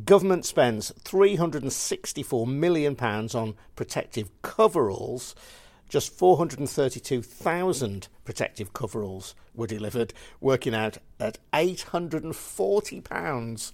Government 0.06 0.46
spends 0.46 0.92
£364 1.04 2.48
million 2.48 2.96
on 3.00 3.56
protective 3.76 4.30
coveralls. 4.44 5.34
Just 5.90 6.14
432,000 6.14 8.08
protective 8.24 8.72
coveralls 8.74 9.34
were 9.56 9.66
delivered, 9.66 10.14
working 10.40 10.76
out 10.76 11.00
at 11.20 11.40
£840 11.54 13.72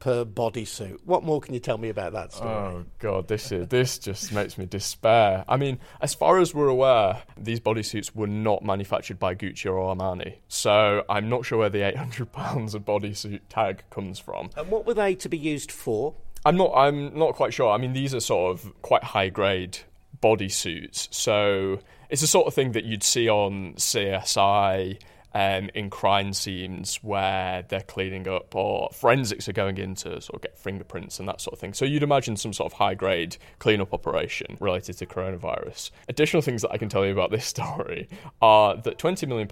per 0.00 0.24
bodysuit. 0.24 0.98
What 1.04 1.22
more 1.22 1.40
can 1.40 1.54
you 1.54 1.60
tell 1.60 1.78
me 1.78 1.90
about 1.90 2.12
that 2.14 2.32
story? 2.32 2.50
Oh 2.50 2.84
god, 2.98 3.28
this 3.28 3.52
is 3.52 3.68
this 3.68 3.98
just 3.98 4.32
makes 4.32 4.58
me 4.58 4.66
despair. 4.66 5.44
I 5.46 5.56
mean, 5.56 5.78
as 6.00 6.14
far 6.14 6.38
as 6.40 6.54
we're 6.54 6.68
aware, 6.68 7.22
these 7.36 7.60
bodysuits 7.60 8.14
were 8.14 8.26
not 8.26 8.64
manufactured 8.64 9.18
by 9.18 9.34
Gucci 9.34 9.66
or 9.66 9.94
Armani, 9.94 10.38
so 10.48 11.04
I'm 11.08 11.28
not 11.28 11.44
sure 11.44 11.58
where 11.58 11.70
the 11.70 11.86
800 11.86 12.32
pounds 12.32 12.74
of 12.74 12.84
bodysuit 12.84 13.40
tag 13.48 13.84
comes 13.90 14.18
from. 14.18 14.50
And 14.56 14.70
what 14.70 14.86
were 14.86 14.94
they 14.94 15.14
to 15.14 15.28
be 15.28 15.38
used 15.38 15.70
for? 15.70 16.14
I'm 16.44 16.56
not. 16.56 16.72
I'm 16.74 17.16
not 17.16 17.34
quite 17.34 17.52
sure. 17.52 17.70
I 17.70 17.76
mean, 17.76 17.92
these 17.92 18.14
are 18.14 18.20
sort 18.20 18.52
of 18.52 18.72
quite 18.82 19.04
high 19.04 19.28
grade 19.28 19.78
bodysuits, 20.22 21.08
so 21.12 21.78
it's 22.08 22.22
the 22.22 22.26
sort 22.26 22.46
of 22.46 22.54
thing 22.54 22.72
that 22.72 22.84
you'd 22.84 23.02
see 23.02 23.28
on 23.28 23.74
CSI 23.74 24.98
um, 25.32 25.70
in 25.74 25.90
crime 25.90 26.32
scenes 26.32 26.96
where 26.96 27.64
they're 27.68 27.82
cleaning 27.82 28.26
up 28.28 28.54
or 28.54 28.90
forensics 28.92 29.48
are 29.48 29.52
going 29.52 29.78
in 29.78 29.94
to 29.96 30.20
sort 30.20 30.34
of 30.34 30.42
get 30.42 30.58
fingerprints 30.58 31.18
and 31.18 31.28
that 31.28 31.40
sort 31.40 31.54
of 31.54 31.60
thing. 31.60 31.72
So 31.72 31.84
you'd 31.84 32.02
imagine 32.02 32.36
some 32.36 32.52
sort 32.52 32.72
of 32.72 32.78
high 32.78 32.94
grade 32.94 33.36
cleanup 33.58 33.92
operation 33.92 34.56
related 34.60 34.98
to 34.98 35.06
coronavirus. 35.06 35.90
Additional 36.08 36.42
things 36.42 36.62
that 36.62 36.72
I 36.72 36.78
can 36.78 36.88
tell 36.88 37.06
you 37.06 37.12
about 37.12 37.30
this 37.30 37.46
story 37.50 38.08
are 38.42 38.76
that 38.76 38.98
£20 38.98 39.28
million 39.28 39.48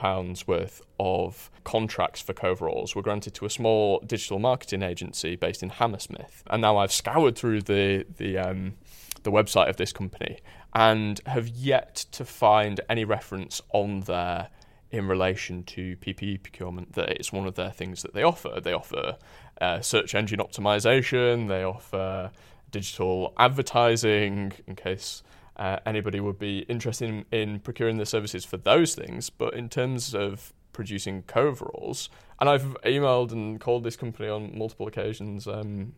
worth 0.47 0.82
of 0.99 1.50
contracts 1.64 2.20
for 2.20 2.32
coveralls 2.32 2.97
were 2.97 3.02
granted 3.02 3.35
to 3.35 3.47
a 3.47 3.50
small 3.50 4.00
digital 4.00 4.38
marketing 4.38 4.82
agency 4.82 5.37
based 5.37 5.62
in 5.62 5.70
Hammersmith. 5.70 6.42
And 6.49 6.62
now 6.62 6.78
I've 6.78 6.92
scoured 6.92 7.37
through 7.37 7.62
the, 7.62 8.04
the, 8.16 8.38
um, 8.38 8.75
the 9.23 9.30
website 9.30 9.68
of 9.68 9.76
this 9.76 9.92
company 9.92 10.38
and 10.75 11.20
have 11.26 11.49
yet 11.49 11.94
to 12.12 12.25
find 12.25 12.80
any 12.88 13.04
reference 13.04 13.62
on 13.73 14.00
there 14.00 14.49
in 14.90 15.07
relation 15.07 15.62
to 15.62 15.97
PPE 15.97 16.42
procurement 16.42 16.95
that 16.95 17.11
it's 17.11 17.33
one 17.33 17.47
of 17.47 17.54
their 17.54 17.71
things 17.71 18.02
that 18.02 18.14
they 18.14 18.23
offer. 18.23 18.61
They 18.61 18.73
offer 18.73 19.18
uh, 19.61 19.80
search 19.80 20.14
engine 20.14 20.38
optimization, 20.38 21.49
they 21.49 21.62
offer 21.62 22.30
digital 22.71 23.35
advertising 23.38 24.52
in 24.66 24.76
case 24.76 25.23
uh, 25.57 25.78
anybody 25.85 26.21
would 26.21 26.38
be 26.38 26.61
interested 26.61 27.09
in, 27.09 27.25
in, 27.33 27.61
procuring 27.61 27.99
the 27.99 28.07
services 28.07 28.45
for 28.45 28.57
those 28.57 28.95
things. 28.95 29.28
But 29.28 29.54
in 29.54 29.68
terms 29.68 30.14
of 30.14 30.52
producing 30.73 31.23
coveralls, 31.23 32.09
and 32.40 32.49
I've 32.49 32.76
emailed 32.85 33.33
and 33.33 33.61
called 33.61 33.83
this 33.83 33.97
company 33.97 34.28
on 34.28 34.57
multiple 34.57 34.87
occasions 34.87 35.49
um, 35.49 35.95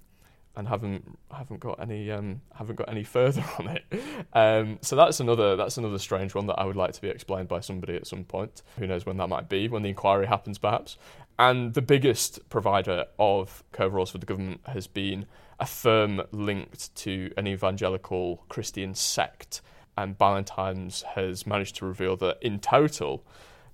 and 0.56 0.66
haven't 0.68 1.18
haven't 1.32 1.60
got 1.60 1.80
any 1.80 2.10
um, 2.10 2.40
haven't 2.54 2.76
got 2.76 2.88
any 2.88 3.04
further 3.04 3.44
on 3.58 3.68
it. 3.68 3.84
Um, 4.32 4.78
so 4.82 4.96
that's 4.96 5.20
another 5.20 5.56
that's 5.56 5.78
another 5.78 5.98
strange 5.98 6.34
one 6.34 6.46
that 6.46 6.58
I 6.58 6.64
would 6.64 6.76
like 6.76 6.92
to 6.92 7.00
be 7.00 7.08
explained 7.08 7.48
by 7.48 7.60
somebody 7.60 7.94
at 7.94 8.06
some 8.06 8.24
point. 8.24 8.62
Who 8.78 8.86
knows 8.86 9.06
when 9.06 9.16
that 9.18 9.28
might 9.28 9.48
be? 9.48 9.68
When 9.68 9.82
the 9.82 9.90
inquiry 9.90 10.26
happens, 10.26 10.58
perhaps. 10.58 10.96
And 11.38 11.72
the 11.72 11.82
biggest 11.82 12.50
provider 12.50 13.06
of 13.18 13.64
coveralls 13.72 14.10
for 14.10 14.18
the 14.18 14.26
government 14.26 14.60
has 14.66 14.86
been 14.86 15.24
a 15.58 15.66
firm 15.66 16.22
linked 16.32 16.94
to 16.96 17.32
an 17.36 17.46
evangelical 17.46 18.44
Christian 18.48 18.94
sect. 18.94 19.62
And 19.96 20.18
Byline 20.18 20.44
Times 20.46 21.02
has 21.14 21.46
managed 21.46 21.76
to 21.76 21.86
reveal 21.86 22.16
that 22.18 22.38
in 22.42 22.60
total, 22.60 23.24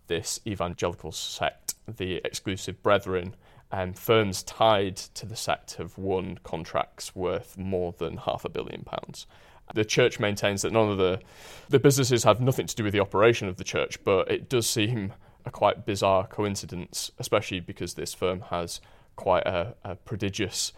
this 0.06 0.40
evangelical 0.46 1.10
sect, 1.10 1.74
the 1.88 2.20
Exclusive 2.24 2.82
Brethren, 2.82 3.34
um, 3.72 3.92
firms 3.92 4.42
tied 4.42 4.96
to 4.96 5.26
the 5.26 5.36
sect 5.36 5.74
have 5.74 5.98
won 5.98 6.38
contracts 6.42 7.14
worth 7.14 7.58
more 7.58 7.92
than 7.98 8.18
half 8.18 8.44
a 8.44 8.48
billion 8.48 8.82
pounds. 8.82 9.26
The 9.74 9.84
church 9.84 10.20
maintains 10.20 10.62
that 10.62 10.72
none 10.72 10.88
of 10.88 10.98
the 10.98 11.20
the 11.68 11.80
businesses 11.80 12.22
have 12.24 12.40
nothing 12.40 12.66
to 12.68 12.76
do 12.76 12.84
with 12.84 12.92
the 12.92 13.00
operation 13.00 13.48
of 13.48 13.56
the 13.56 13.64
church, 13.64 14.02
but 14.04 14.30
it 14.30 14.48
does 14.48 14.68
seem 14.68 15.12
a 15.44 15.50
quite 15.50 15.84
bizarre 15.84 16.26
coincidence, 16.26 17.10
especially 17.18 17.60
because 17.60 17.94
this 17.94 18.14
firm 18.14 18.42
has 18.42 18.80
quite 19.16 19.46
a, 19.46 19.74
a 19.84 19.96
prodigious 19.96 20.72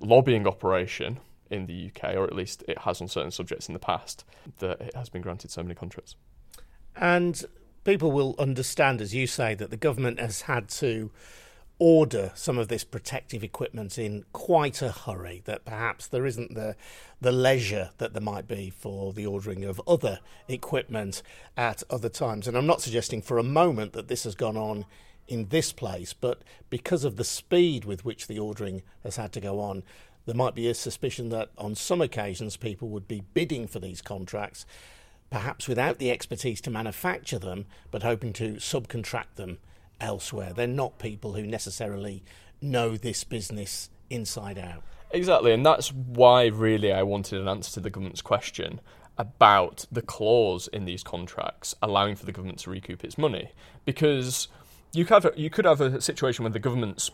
lobbying 0.00 0.46
operation 0.46 1.20
in 1.50 1.66
the 1.66 1.90
UK, 1.90 2.16
or 2.16 2.24
at 2.24 2.34
least 2.34 2.64
it 2.66 2.78
has 2.78 3.00
on 3.00 3.08
certain 3.08 3.30
subjects 3.30 3.68
in 3.68 3.74
the 3.74 3.78
past, 3.78 4.24
that 4.58 4.80
it 4.80 4.94
has 4.94 5.08
been 5.08 5.22
granted 5.22 5.50
so 5.50 5.62
many 5.62 5.74
contracts. 5.74 6.16
And 6.96 7.44
people 7.84 8.10
will 8.10 8.34
understand, 8.38 9.00
as 9.00 9.14
you 9.14 9.26
say, 9.26 9.54
that 9.54 9.70
the 9.70 9.76
government 9.76 10.18
has 10.18 10.42
had 10.42 10.68
to 10.68 11.10
order 11.84 12.30
some 12.36 12.58
of 12.58 12.68
this 12.68 12.84
protective 12.84 13.42
equipment 13.42 13.98
in 13.98 14.24
quite 14.32 14.80
a 14.80 14.92
hurry, 14.92 15.42
that 15.46 15.64
perhaps 15.64 16.06
there 16.06 16.24
isn't 16.24 16.54
the, 16.54 16.76
the 17.20 17.32
leisure 17.32 17.90
that 17.98 18.12
there 18.12 18.22
might 18.22 18.46
be 18.46 18.70
for 18.70 19.12
the 19.12 19.26
ordering 19.26 19.64
of 19.64 19.82
other 19.84 20.20
equipment 20.46 21.24
at 21.56 21.82
other 21.90 22.08
times. 22.08 22.46
And 22.46 22.56
I'm 22.56 22.68
not 22.68 22.80
suggesting 22.80 23.20
for 23.20 23.36
a 23.36 23.42
moment 23.42 23.94
that 23.94 24.06
this 24.06 24.22
has 24.22 24.36
gone 24.36 24.56
on 24.56 24.84
in 25.26 25.48
this 25.48 25.72
place, 25.72 26.12
but 26.12 26.42
because 26.70 27.02
of 27.02 27.16
the 27.16 27.24
speed 27.24 27.84
with 27.84 28.04
which 28.04 28.28
the 28.28 28.38
ordering 28.38 28.82
has 29.02 29.16
had 29.16 29.32
to 29.32 29.40
go 29.40 29.58
on, 29.58 29.82
there 30.24 30.36
might 30.36 30.54
be 30.54 30.68
a 30.68 30.74
suspicion 30.74 31.30
that 31.30 31.50
on 31.58 31.74
some 31.74 32.00
occasions 32.00 32.56
people 32.56 32.90
would 32.90 33.08
be 33.08 33.24
bidding 33.34 33.66
for 33.66 33.80
these 33.80 34.00
contracts, 34.00 34.64
perhaps 35.30 35.66
without 35.66 35.98
the 35.98 36.12
expertise 36.12 36.60
to 36.60 36.70
manufacture 36.70 37.40
them, 37.40 37.66
but 37.90 38.04
hoping 38.04 38.32
to 38.34 38.52
subcontract 38.52 39.34
them 39.34 39.58
elsewhere. 40.00 40.52
They're 40.54 40.66
not 40.66 40.98
people 40.98 41.34
who 41.34 41.42
necessarily 41.42 42.22
know 42.60 42.96
this 42.96 43.24
business 43.24 43.90
inside 44.10 44.58
out. 44.58 44.82
Exactly, 45.10 45.52
and 45.52 45.64
that's 45.64 45.92
why 45.92 46.46
really 46.46 46.92
I 46.92 47.02
wanted 47.02 47.40
an 47.40 47.48
answer 47.48 47.72
to 47.74 47.80
the 47.80 47.90
government's 47.90 48.22
question 48.22 48.80
about 49.18 49.84
the 49.92 50.00
clause 50.00 50.68
in 50.68 50.84
these 50.86 51.02
contracts 51.02 51.74
allowing 51.82 52.16
for 52.16 52.24
the 52.24 52.32
government 52.32 52.58
to 52.60 52.70
recoup 52.70 53.04
its 53.04 53.18
money. 53.18 53.50
Because 53.84 54.48
you 54.92 55.04
could 55.04 55.22
have 55.22 55.24
a, 55.26 55.32
you 55.38 55.50
could 55.50 55.64
have 55.64 55.80
a 55.80 56.00
situation 56.00 56.44
where 56.44 56.52
the 56.52 56.58
government's 56.58 57.10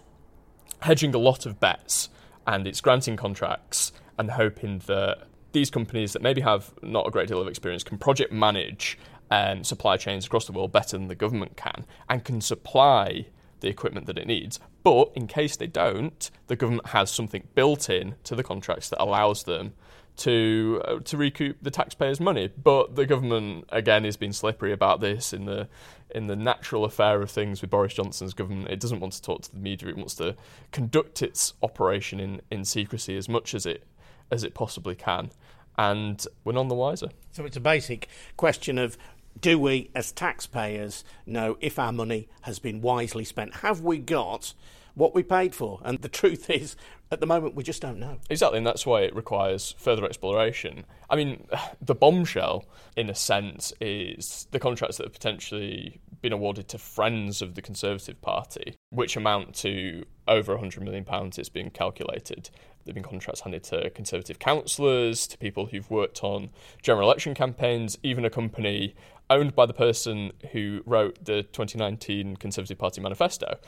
hedging 0.81 1.15
a 1.15 1.19
lot 1.19 1.45
of 1.45 1.59
bets 1.59 2.09
and 2.47 2.67
it's 2.67 2.81
granting 2.81 3.17
contracts 3.17 3.93
and 4.19 4.31
hoping 4.31 4.79
that 4.87 5.25
these 5.53 5.71
companies 5.71 6.13
that 6.13 6.23
maybe 6.23 6.41
have 6.41 6.73
not 6.83 7.07
a 7.07 7.11
great 7.11 7.29
deal 7.29 7.41
of 7.41 7.49
experience 7.49 7.83
can 7.83 7.99
project 7.99 8.33
manage 8.33 8.99
um, 9.31 9.65
supply 9.65 9.97
chains 9.97 10.27
across 10.27 10.47
the 10.47 10.53
world 10.53 10.73
better 10.73 10.97
than 10.97 11.09
the 11.09 11.15
government 11.15 11.57
can 11.57 11.85
and 12.09 12.25
can 12.25 12.41
supply 12.41 13.27
the 13.61 13.69
equipment 13.69 14.07
that 14.07 14.19
it 14.19 14.27
needs. 14.27 14.61
But 14.83 15.11
in 15.15 15.27
case 15.27 15.57
they 15.57 15.67
don't, 15.67 16.31
the 16.47 16.57
government 16.57 16.89
has 16.89 17.11
something 17.11 17.47
built 17.55 17.91
in 17.91 18.15
to 18.25 18.35
the 18.35 18.45
contracts 18.45 18.89
that 18.91 19.03
allows 19.03 19.45
them 19.45 19.75
to 20.19 20.83
uh, 20.85 20.99
to 20.99 21.17
recoup 21.17 21.57
the 21.63 21.71
taxpayers' 21.71 22.21
money. 22.21 22.51
But 22.63 22.97
the 22.97 23.07
government 23.07 23.67
again 23.71 24.05
is 24.05 24.17
being 24.17 24.33
slippery 24.33 24.73
about 24.73 25.01
this 25.01 25.33
in 25.33 25.47
the 25.47 25.69
in 26.11 26.27
the 26.27 26.37
natural 26.37 26.85
affair 26.85 27.23
of 27.23 27.31
things 27.31 27.61
with 27.61 27.71
Boris 27.71 27.95
Johnson's 27.95 28.35
government. 28.35 28.71
It 28.71 28.81
doesn't 28.81 29.01
want 29.01 29.13
to 29.15 29.23
talk 29.23 29.43
to 29.43 29.53
the 29.53 29.61
media. 29.61 29.91
It 29.91 29.97
wants 29.97 30.15
to 30.17 30.37
conduct 30.73 31.23
its 31.23 31.55
operation 31.63 32.19
in, 32.19 32.41
in 32.51 32.65
secrecy 32.65 33.17
as 33.17 33.29
much 33.29 33.55
as 33.55 33.65
it 33.67 33.85
as 34.31 34.45
it 34.45 34.55
possibly 34.55 34.95
can. 34.95 35.31
And 35.77 36.27
we're 36.43 36.55
none 36.55 36.69
the 36.69 36.75
wiser. 36.75 37.11
So 37.31 37.45
it's 37.45 37.57
a 37.57 37.61
basic 37.61 38.09
question 38.37 38.79
of 38.79 38.99
do 39.41 39.59
we, 39.59 39.91
as 39.95 40.13
taxpayers, 40.13 41.05
know 41.27 41.57
if 41.61 41.79
our 41.79 41.93
money 41.93 42.29
has 42.43 42.59
been 42.59 42.81
wisely 42.81 43.25
spent? 43.25 43.57
Have 43.57 43.81
we 43.81 43.99
got 43.99 44.55
what 44.95 45.15
we 45.15 45.23
paid 45.23 45.55
for? 45.55 45.81
And 45.85 46.01
the 46.01 46.09
truth 46.09 46.51
is, 46.51 46.77
at 47.11 47.21
the 47.21 47.27
moment, 47.27 47.55
we 47.55 47.63
just 47.63 47.83
don't 47.83 47.99
know. 47.99 48.19
Exactly, 48.31 48.59
and 48.59 48.67
that's 48.67 48.87
why 48.87 49.03
it 49.03 49.15
requires 49.15 49.75
further 49.79 50.05
exploration. 50.05 50.85
I 51.09 51.17
mean, 51.17 51.47
the 51.81 51.95
bombshell, 51.95 52.65
in 52.97 53.11
a 53.11 53.15
sense, 53.15 53.73
is 53.81 54.47
the 54.51 54.59
contracts 54.59 54.97
that 54.99 55.07
have 55.07 55.13
potentially 55.13 56.01
been 56.21 56.33
awarded 56.33 56.69
to 56.69 56.79
friends 56.79 57.43
of 57.43 57.55
the 57.55 57.63
Conservative 57.63 58.21
Party, 58.21 58.75
which 58.91 59.17
amount 59.17 59.55
to 59.57 60.05
over 60.27 60.57
£100 60.57 60.81
million, 60.83 61.05
it's 61.37 61.49
been 61.49 61.71
calculated. 61.71 62.51
There 62.85 62.93
have 62.93 62.95
been 62.95 63.05
contracts 63.05 63.43
handed 63.43 63.65
to 63.65 63.91
Conservative 63.91 64.39
councillors, 64.39 65.27
to 65.29 65.39
people 65.39 65.67
who've 65.67 65.91
worked 65.91 66.25
on 66.25 66.51
general 66.83 67.07
election 67.09 67.35
campaigns, 67.35 67.99
even 68.03 68.25
a 68.25 68.31
company 68.31 68.95
owned 69.31 69.55
by 69.55 69.67
the 69.67 69.75
person 69.75 70.33
who 70.53 70.83
wrote 70.87 71.25
the 71.25 71.43
2019 71.43 72.37
Conservative 72.37 72.79
Party 72.79 73.01
manifesto. 73.01 73.59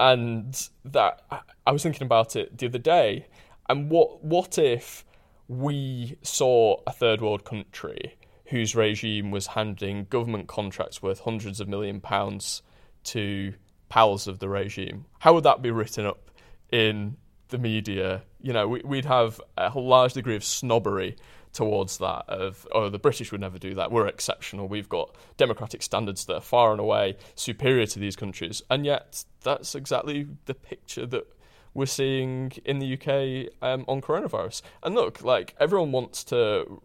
And 0.00 0.68
that 0.84 1.22
I 1.66 1.72
was 1.72 1.82
thinking 1.82 2.04
about 2.04 2.34
it 2.34 2.58
the 2.58 2.66
other 2.66 2.78
day. 2.78 3.26
And 3.68 3.90
what 3.90 4.24
what 4.24 4.58
if 4.58 5.04
we 5.48 6.16
saw 6.22 6.76
a 6.86 6.92
third 6.92 7.20
world 7.20 7.44
country 7.44 8.16
whose 8.52 8.76
regime 8.76 9.30
was 9.30 9.46
handing 9.46 10.04
government 10.10 10.46
contracts 10.46 11.02
worth 11.02 11.20
hundreds 11.20 11.58
of 11.58 11.68
million 11.68 12.02
pounds 12.02 12.60
to 13.02 13.54
pals 13.88 14.28
of 14.28 14.40
the 14.40 14.48
regime? 14.48 15.06
How 15.20 15.32
would 15.32 15.44
that 15.44 15.62
be 15.62 15.70
written 15.70 16.04
up 16.04 16.30
in 16.70 17.16
the 17.48 17.56
media? 17.56 18.22
You 18.42 18.52
know, 18.52 18.68
we, 18.68 18.82
would 18.84 19.06
have 19.06 19.40
a 19.56 19.70
large 19.76 20.12
degree 20.12 20.36
of 20.36 20.44
snobbery 20.44 21.16
towards 21.54 21.96
that 21.98 22.24
of 22.28 22.66
oh 22.72 22.88
the 22.88 22.98
British 22.98 23.30
would 23.30 23.42
never 23.42 23.58
do 23.58 23.74
that 23.74 23.92
we're 23.92 24.06
exceptional 24.06 24.66
we've 24.68 24.88
got 24.88 25.14
democratic 25.36 25.82
standards 25.82 26.24
that 26.24 26.36
are 26.36 26.40
far 26.40 26.72
and 26.72 26.80
away 26.80 27.14
superior 27.34 27.84
to 27.84 27.98
these 27.98 28.16
countries 28.16 28.62
and 28.70 28.86
yet 28.86 29.22
that's 29.42 29.74
exactly 29.74 30.26
the 30.46 30.54
picture 30.54 31.04
that 31.04 31.26
we're 31.74 31.84
seeing 31.84 32.52
in 32.64 32.78
the 32.78 32.94
UK 32.94 33.52
um, 33.60 33.84
on 33.86 34.00
coronavirus 34.00 34.62
and 34.82 34.94
look 34.94 35.22
like 35.22 35.54
everyone 35.60 35.92
wants 35.92 36.24
to 36.24 36.80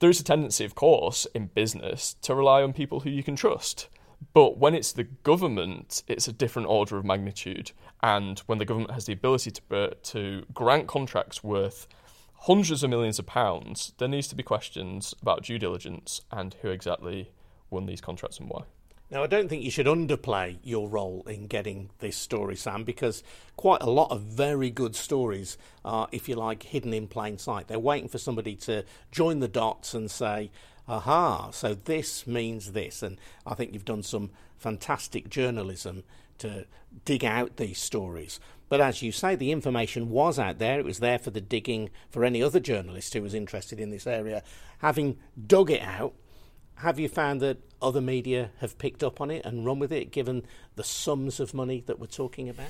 there 0.00 0.10
is 0.10 0.20
a 0.20 0.24
tendency 0.24 0.64
of 0.64 0.74
course 0.74 1.26
in 1.34 1.46
business 1.46 2.16
to 2.22 2.34
rely 2.34 2.62
on 2.62 2.72
people 2.72 3.00
who 3.00 3.10
you 3.10 3.22
can 3.22 3.36
trust 3.36 3.88
but 4.32 4.58
when 4.58 4.74
it's 4.74 4.92
the 4.92 5.04
government, 5.04 6.02
it's 6.06 6.28
a 6.28 6.32
different 6.32 6.68
order 6.68 6.96
of 6.96 7.04
magnitude. 7.04 7.72
And 8.02 8.38
when 8.40 8.58
the 8.58 8.64
government 8.64 8.92
has 8.92 9.06
the 9.06 9.12
ability 9.12 9.50
to, 9.52 9.62
uh, 9.70 9.90
to 10.04 10.44
grant 10.52 10.86
contracts 10.86 11.42
worth 11.42 11.88
hundreds 12.40 12.82
of 12.82 12.90
millions 12.90 13.18
of 13.18 13.26
pounds, 13.26 13.92
there 13.98 14.08
needs 14.08 14.28
to 14.28 14.34
be 14.34 14.42
questions 14.42 15.14
about 15.20 15.44
due 15.44 15.58
diligence 15.58 16.20
and 16.30 16.54
who 16.62 16.68
exactly 16.68 17.30
won 17.70 17.86
these 17.86 18.00
contracts 18.00 18.38
and 18.38 18.48
why. 18.48 18.64
Now, 19.10 19.24
I 19.24 19.26
don't 19.26 19.48
think 19.48 19.64
you 19.64 19.72
should 19.72 19.86
underplay 19.86 20.58
your 20.62 20.88
role 20.88 21.24
in 21.26 21.48
getting 21.48 21.90
this 21.98 22.16
story, 22.16 22.54
Sam, 22.54 22.84
because 22.84 23.24
quite 23.56 23.82
a 23.82 23.90
lot 23.90 24.12
of 24.12 24.22
very 24.22 24.70
good 24.70 24.94
stories 24.94 25.58
are, 25.84 26.08
if 26.12 26.28
you 26.28 26.36
like, 26.36 26.62
hidden 26.62 26.94
in 26.94 27.08
plain 27.08 27.36
sight. 27.36 27.66
They're 27.66 27.78
waiting 27.78 28.08
for 28.08 28.18
somebody 28.18 28.54
to 28.56 28.84
join 29.10 29.40
the 29.40 29.48
dots 29.48 29.94
and 29.94 30.08
say, 30.08 30.52
aha, 30.86 31.50
so 31.50 31.74
this 31.74 32.24
means 32.24 32.70
this. 32.70 33.02
And 33.02 33.18
I 33.44 33.54
think 33.54 33.72
you've 33.72 33.84
done 33.84 34.04
some 34.04 34.30
fantastic 34.58 35.28
journalism 35.28 36.04
to 36.38 36.66
dig 37.04 37.24
out 37.24 37.56
these 37.56 37.78
stories. 37.78 38.38
But 38.68 38.80
as 38.80 39.02
you 39.02 39.10
say, 39.10 39.34
the 39.34 39.50
information 39.50 40.10
was 40.10 40.38
out 40.38 40.58
there. 40.58 40.78
It 40.78 40.84
was 40.84 41.00
there 41.00 41.18
for 41.18 41.30
the 41.30 41.40
digging 41.40 41.90
for 42.10 42.24
any 42.24 42.40
other 42.40 42.60
journalist 42.60 43.12
who 43.12 43.22
was 43.22 43.34
interested 43.34 43.80
in 43.80 43.90
this 43.90 44.06
area. 44.06 44.44
Having 44.78 45.18
dug 45.48 45.72
it 45.72 45.82
out, 45.82 46.14
have 46.80 46.98
you 46.98 47.08
found 47.08 47.40
that 47.40 47.58
other 47.82 48.00
media 48.00 48.50
have 48.60 48.78
picked 48.78 49.02
up 49.02 49.20
on 49.20 49.30
it 49.30 49.44
and 49.44 49.64
run 49.64 49.78
with 49.78 49.92
it, 49.92 50.10
given 50.10 50.44
the 50.76 50.84
sums 50.84 51.40
of 51.40 51.54
money 51.54 51.82
that 51.86 51.98
we're 51.98 52.06
talking 52.06 52.48
about? 52.48 52.68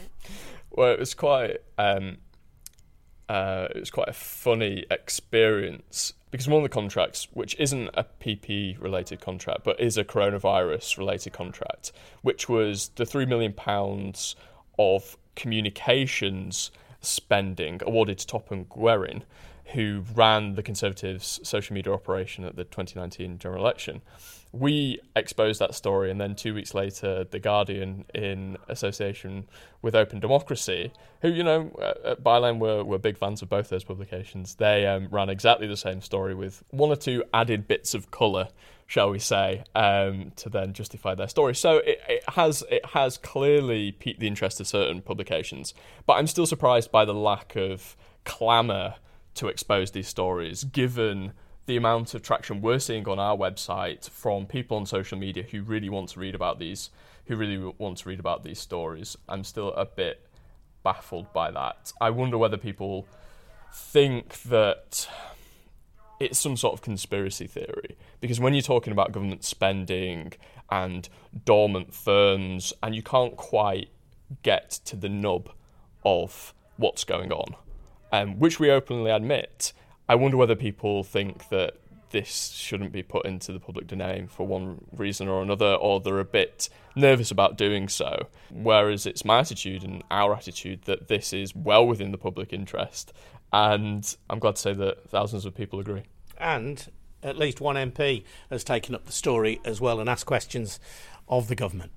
Well, 0.70 0.92
it 0.92 0.98
was 0.98 1.14
quite 1.14 1.58
um, 1.78 2.18
uh, 3.28 3.68
it 3.74 3.80
was 3.80 3.90
quite 3.90 4.08
a 4.08 4.12
funny 4.12 4.84
experience 4.90 6.12
because 6.30 6.48
one 6.48 6.58
of 6.58 6.62
the 6.64 6.68
contracts, 6.68 7.28
which 7.32 7.56
isn't 7.58 7.90
a 7.94 8.04
PP 8.20 8.80
related 8.80 9.20
contract 9.20 9.62
but 9.64 9.80
is 9.80 9.96
a 9.96 10.04
coronavirus 10.04 10.98
related 10.98 11.32
contract, 11.32 11.92
which 12.22 12.48
was 12.48 12.90
the 12.96 13.06
three 13.06 13.26
million 13.26 13.52
pounds 13.52 14.34
of 14.78 15.16
communications 15.36 16.70
spending 17.00 17.80
awarded 17.86 18.18
to 18.18 18.26
Topham 18.26 18.64
Guerin, 18.64 19.22
who 19.72 20.04
ran 20.14 20.54
the 20.54 20.62
Conservatives' 20.62 21.40
social 21.42 21.74
media 21.74 21.92
operation 21.92 22.44
at 22.44 22.56
the 22.56 22.64
2019 22.64 23.38
general 23.38 23.60
election 23.60 24.02
we 24.52 24.98
exposed 25.14 25.60
that 25.60 25.74
story, 25.74 26.10
and 26.10 26.20
then 26.20 26.34
two 26.34 26.54
weeks 26.54 26.74
later, 26.74 27.24
The 27.24 27.38
Guardian, 27.38 28.04
in 28.14 28.56
association 28.68 29.48
with 29.80 29.94
Open 29.94 30.18
Democracy, 30.18 30.92
who, 31.22 31.28
you 31.28 31.44
know, 31.44 31.70
at 32.04 32.22
Byline 32.24 32.58
were, 32.58 32.82
were 32.82 32.98
big 32.98 33.16
fans 33.16 33.42
of 33.42 33.48
both 33.48 33.68
those 33.68 33.84
publications, 33.84 34.56
they 34.56 34.86
um, 34.86 35.08
ran 35.10 35.28
exactly 35.28 35.68
the 35.68 35.76
same 35.76 36.00
story 36.00 36.34
with 36.34 36.64
one 36.70 36.90
or 36.90 36.96
two 36.96 37.22
added 37.32 37.68
bits 37.68 37.94
of 37.94 38.10
colour, 38.10 38.48
shall 38.88 39.10
we 39.10 39.20
say, 39.20 39.62
um, 39.76 40.32
to 40.34 40.48
then 40.48 40.72
justify 40.72 41.14
their 41.14 41.28
story. 41.28 41.54
So 41.54 41.76
it, 41.78 42.00
it, 42.08 42.24
has, 42.30 42.64
it 42.70 42.84
has 42.86 43.18
clearly 43.18 43.92
piqued 43.92 44.18
the 44.18 44.26
interest 44.26 44.60
of 44.60 44.66
certain 44.66 45.00
publications, 45.00 45.74
but 46.06 46.14
I'm 46.14 46.26
still 46.26 46.46
surprised 46.46 46.90
by 46.90 47.04
the 47.04 47.14
lack 47.14 47.54
of 47.54 47.96
clamour 48.24 48.96
to 49.40 49.48
expose 49.48 49.90
these 49.90 50.06
stories, 50.06 50.64
given 50.64 51.32
the 51.64 51.76
amount 51.76 52.14
of 52.14 52.22
traction 52.22 52.60
we're 52.60 52.78
seeing 52.78 53.08
on 53.08 53.18
our 53.18 53.36
website 53.36 54.08
from 54.10 54.44
people 54.44 54.76
on 54.76 54.84
social 54.84 55.16
media 55.16 55.42
who 55.42 55.62
really 55.62 55.88
want 55.88 56.10
to 56.10 56.20
read 56.20 56.34
about 56.34 56.58
these, 56.58 56.90
who 57.26 57.36
really 57.36 57.72
want 57.78 57.96
to 57.96 58.08
read 58.08 58.20
about 58.20 58.44
these 58.44 58.58
stories. 58.58 59.16
I'm 59.28 59.42
still 59.44 59.72
a 59.72 59.86
bit 59.86 60.26
baffled 60.82 61.32
by 61.32 61.50
that. 61.52 61.92
I 62.02 62.10
wonder 62.10 62.36
whether 62.36 62.58
people 62.58 63.06
think 63.72 64.42
that 64.42 65.08
it's 66.18 66.38
some 66.38 66.56
sort 66.56 66.74
of 66.74 66.82
conspiracy 66.82 67.46
theory 67.46 67.96
because 68.20 68.38
when 68.38 68.52
you're 68.52 68.60
talking 68.60 68.92
about 68.92 69.10
government 69.10 69.42
spending 69.42 70.34
and 70.70 71.08
dormant 71.46 71.94
firms 71.94 72.74
and 72.82 72.94
you 72.94 73.02
can't 73.02 73.36
quite 73.36 73.88
get 74.42 74.70
to 74.84 74.96
the 74.96 75.08
nub 75.08 75.48
of 76.04 76.52
what's 76.76 77.04
going 77.04 77.32
on 77.32 77.54
um, 78.12 78.38
which 78.38 78.58
we 78.58 78.70
openly 78.70 79.10
admit 79.10 79.72
I 80.10 80.16
wonder 80.16 80.36
whether 80.36 80.56
people 80.56 81.04
think 81.04 81.50
that 81.50 81.76
this 82.10 82.50
shouldn't 82.50 82.90
be 82.90 83.00
put 83.00 83.26
into 83.26 83.52
the 83.52 83.60
public 83.60 83.86
domain 83.86 84.26
for 84.26 84.44
one 84.44 84.84
reason 84.90 85.28
or 85.28 85.40
another, 85.40 85.74
or 85.74 86.00
they're 86.00 86.18
a 86.18 86.24
bit 86.24 86.68
nervous 86.96 87.30
about 87.30 87.56
doing 87.56 87.88
so. 87.88 88.26
Whereas 88.50 89.06
it's 89.06 89.24
my 89.24 89.38
attitude 89.38 89.84
and 89.84 90.02
our 90.10 90.34
attitude 90.34 90.82
that 90.86 91.06
this 91.06 91.32
is 91.32 91.54
well 91.54 91.86
within 91.86 92.10
the 92.10 92.18
public 92.18 92.52
interest. 92.52 93.12
And 93.52 94.16
I'm 94.28 94.40
glad 94.40 94.56
to 94.56 94.60
say 94.60 94.72
that 94.72 95.08
thousands 95.08 95.44
of 95.44 95.54
people 95.54 95.78
agree. 95.78 96.02
And 96.38 96.84
at 97.22 97.38
least 97.38 97.60
one 97.60 97.76
MP 97.76 98.24
has 98.50 98.64
taken 98.64 98.96
up 98.96 99.06
the 99.06 99.12
story 99.12 99.60
as 99.64 99.80
well 99.80 100.00
and 100.00 100.10
asked 100.10 100.26
questions 100.26 100.80
of 101.28 101.46
the 101.46 101.54
government. 101.54 101.92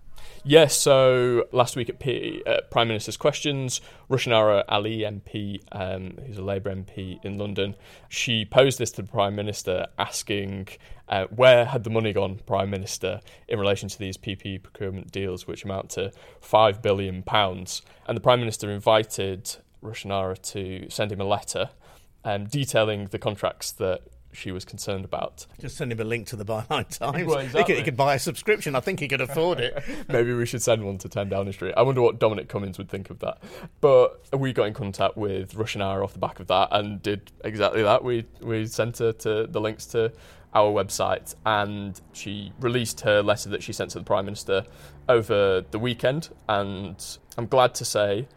Yes, 0.45 0.77
so 0.77 1.45
last 1.53 1.77
week 1.77 1.87
at 1.87 1.99
P- 1.99 2.43
uh, 2.45 2.57
Prime 2.69 2.89
Minister's 2.89 3.15
Questions, 3.15 3.79
Rushanara 4.09 4.65
Ali 4.67 4.99
MP, 4.99 5.61
um, 5.71 6.17
who's 6.25 6.37
a 6.37 6.41
Labour 6.41 6.75
MP 6.75 7.17
in 7.23 7.37
London, 7.37 7.75
she 8.09 8.43
posed 8.43 8.77
this 8.77 8.91
to 8.91 9.03
the 9.03 9.07
Prime 9.07 9.37
Minister 9.37 9.87
asking 9.97 10.67
uh, 11.07 11.27
where 11.33 11.63
had 11.63 11.85
the 11.85 11.89
money 11.89 12.11
gone, 12.11 12.41
Prime 12.45 12.69
Minister, 12.69 13.21
in 13.47 13.57
relation 13.57 13.87
to 13.87 13.97
these 13.97 14.17
PP 14.17 14.61
procurement 14.61 15.13
deals, 15.13 15.47
which 15.47 15.63
amount 15.63 15.91
to 15.91 16.11
£5 16.41 16.81
billion. 16.81 17.23
And 17.25 18.17
the 18.17 18.21
Prime 18.21 18.41
Minister 18.41 18.69
invited 18.69 19.55
Rushanara 19.81 20.41
to 20.51 20.89
send 20.89 21.13
him 21.13 21.21
a 21.21 21.25
letter 21.25 21.69
um, 22.25 22.47
detailing 22.47 23.05
the 23.07 23.19
contracts 23.19 23.71
that 23.71 24.01
she 24.33 24.51
was 24.51 24.65
concerned 24.65 25.05
about. 25.05 25.45
Just 25.59 25.77
send 25.77 25.91
him 25.91 25.99
a 25.99 26.03
link 26.03 26.27
to 26.27 26.35
the 26.35 26.45
Byline 26.45 26.87
Times. 26.97 27.25
Well, 27.25 27.39
exactly. 27.39 27.61
he, 27.61 27.65
could, 27.65 27.77
he, 27.77 27.83
could, 27.83 27.97
buy 27.97 28.15
a 28.15 28.19
subscription. 28.19 28.75
I 28.75 28.79
think 28.79 28.99
he 28.99 29.07
could 29.07 29.21
afford 29.21 29.59
it. 29.59 29.81
Maybe 30.07 30.33
we 30.33 30.45
should 30.45 30.61
send 30.61 30.83
one 30.85 30.97
to 30.99 31.09
10 31.09 31.29
Downing 31.29 31.53
Street. 31.53 31.73
I 31.77 31.81
wonder 31.83 32.01
what 32.01 32.19
Dominic 32.19 32.49
Cummings 32.49 32.77
would 32.77 32.89
think 32.89 33.09
of 33.09 33.19
that. 33.19 33.37
But 33.81 34.21
we 34.37 34.53
got 34.53 34.65
in 34.65 34.73
contact 34.73 35.17
with 35.17 35.53
Rushanara 35.53 36.03
off 36.03 36.13
the 36.13 36.19
back 36.19 36.39
of 36.39 36.47
that 36.47 36.69
and 36.71 37.01
did 37.01 37.31
exactly 37.43 37.83
that. 37.83 38.03
We, 38.03 38.25
we 38.41 38.65
sent 38.65 38.99
her 38.99 39.11
to 39.13 39.47
the 39.47 39.61
links 39.61 39.85
to 39.87 40.11
our 40.53 40.71
website 40.71 41.35
and 41.45 41.99
she 42.11 42.51
released 42.59 43.01
her 43.01 43.21
letter 43.23 43.49
that 43.49 43.63
she 43.63 43.73
sent 43.73 43.91
to 43.91 43.99
the 43.99 44.05
Prime 44.05 44.25
Minister 44.25 44.65
over 45.09 45.61
the 45.71 45.79
weekend. 45.79 46.29
And 46.47 47.03
I'm 47.37 47.47
glad 47.47 47.73
to 47.75 47.85
say 47.85 48.27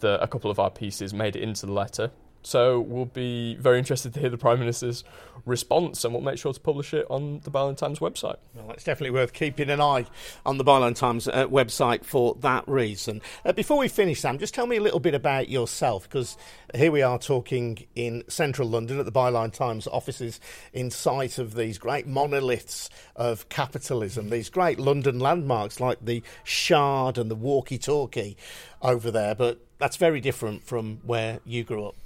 that 0.00 0.22
a 0.22 0.26
couple 0.26 0.50
of 0.50 0.58
our 0.58 0.70
pieces 0.70 1.14
made 1.14 1.36
it 1.36 1.42
into 1.42 1.66
the 1.66 1.72
letter 1.72 2.10
so 2.46 2.80
we'll 2.80 3.06
be 3.06 3.56
very 3.56 3.78
interested 3.78 4.12
to 4.14 4.20
hear 4.20 4.30
the 4.30 4.38
Prime 4.38 4.58
Minister's 4.58 5.02
response 5.46 6.04
and 6.04 6.14
we'll 6.14 6.22
make 6.22 6.38
sure 6.38 6.52
to 6.52 6.60
publish 6.60 6.94
it 6.94 7.06
on 7.10 7.40
the 7.40 7.50
Byline 7.50 7.76
Times 7.76 7.98
website. 7.98 8.36
Well, 8.54 8.70
it's 8.70 8.84
definitely 8.84 9.10
worth 9.10 9.32
keeping 9.32 9.70
an 9.70 9.80
eye 9.80 10.06
on 10.46 10.58
the 10.58 10.64
Byline 10.64 10.94
Times 10.94 11.28
uh, 11.28 11.46
website 11.46 12.04
for 12.04 12.34
that 12.40 12.66
reason. 12.68 13.20
Uh, 13.44 13.52
before 13.52 13.78
we 13.78 13.88
finish, 13.88 14.20
Sam, 14.20 14.38
just 14.38 14.54
tell 14.54 14.66
me 14.66 14.76
a 14.76 14.80
little 14.80 15.00
bit 15.00 15.14
about 15.14 15.48
yourself 15.48 16.04
because 16.04 16.36
here 16.74 16.92
we 16.92 17.02
are 17.02 17.18
talking 17.18 17.86
in 17.94 18.24
central 18.28 18.68
London 18.68 18.98
at 18.98 19.04
the 19.04 19.12
Byline 19.12 19.52
Times 19.52 19.86
offices 19.86 20.40
in 20.72 20.90
sight 20.90 21.38
of 21.38 21.54
these 21.54 21.78
great 21.78 22.06
monoliths 22.06 22.90
of 23.16 23.48
capitalism, 23.48 24.30
these 24.30 24.50
great 24.50 24.78
London 24.78 25.18
landmarks 25.18 25.80
like 25.80 25.98
the 26.02 26.22
Shard 26.42 27.18
and 27.18 27.30
the 27.30 27.34
walkie 27.34 27.78
talkie 27.78 28.36
over 28.82 29.10
there. 29.10 29.34
But 29.34 29.60
that's 29.78 29.96
very 29.96 30.20
different 30.20 30.62
from 30.62 31.00
where 31.04 31.40
you 31.44 31.64
grew 31.64 31.86
up. 31.86 31.96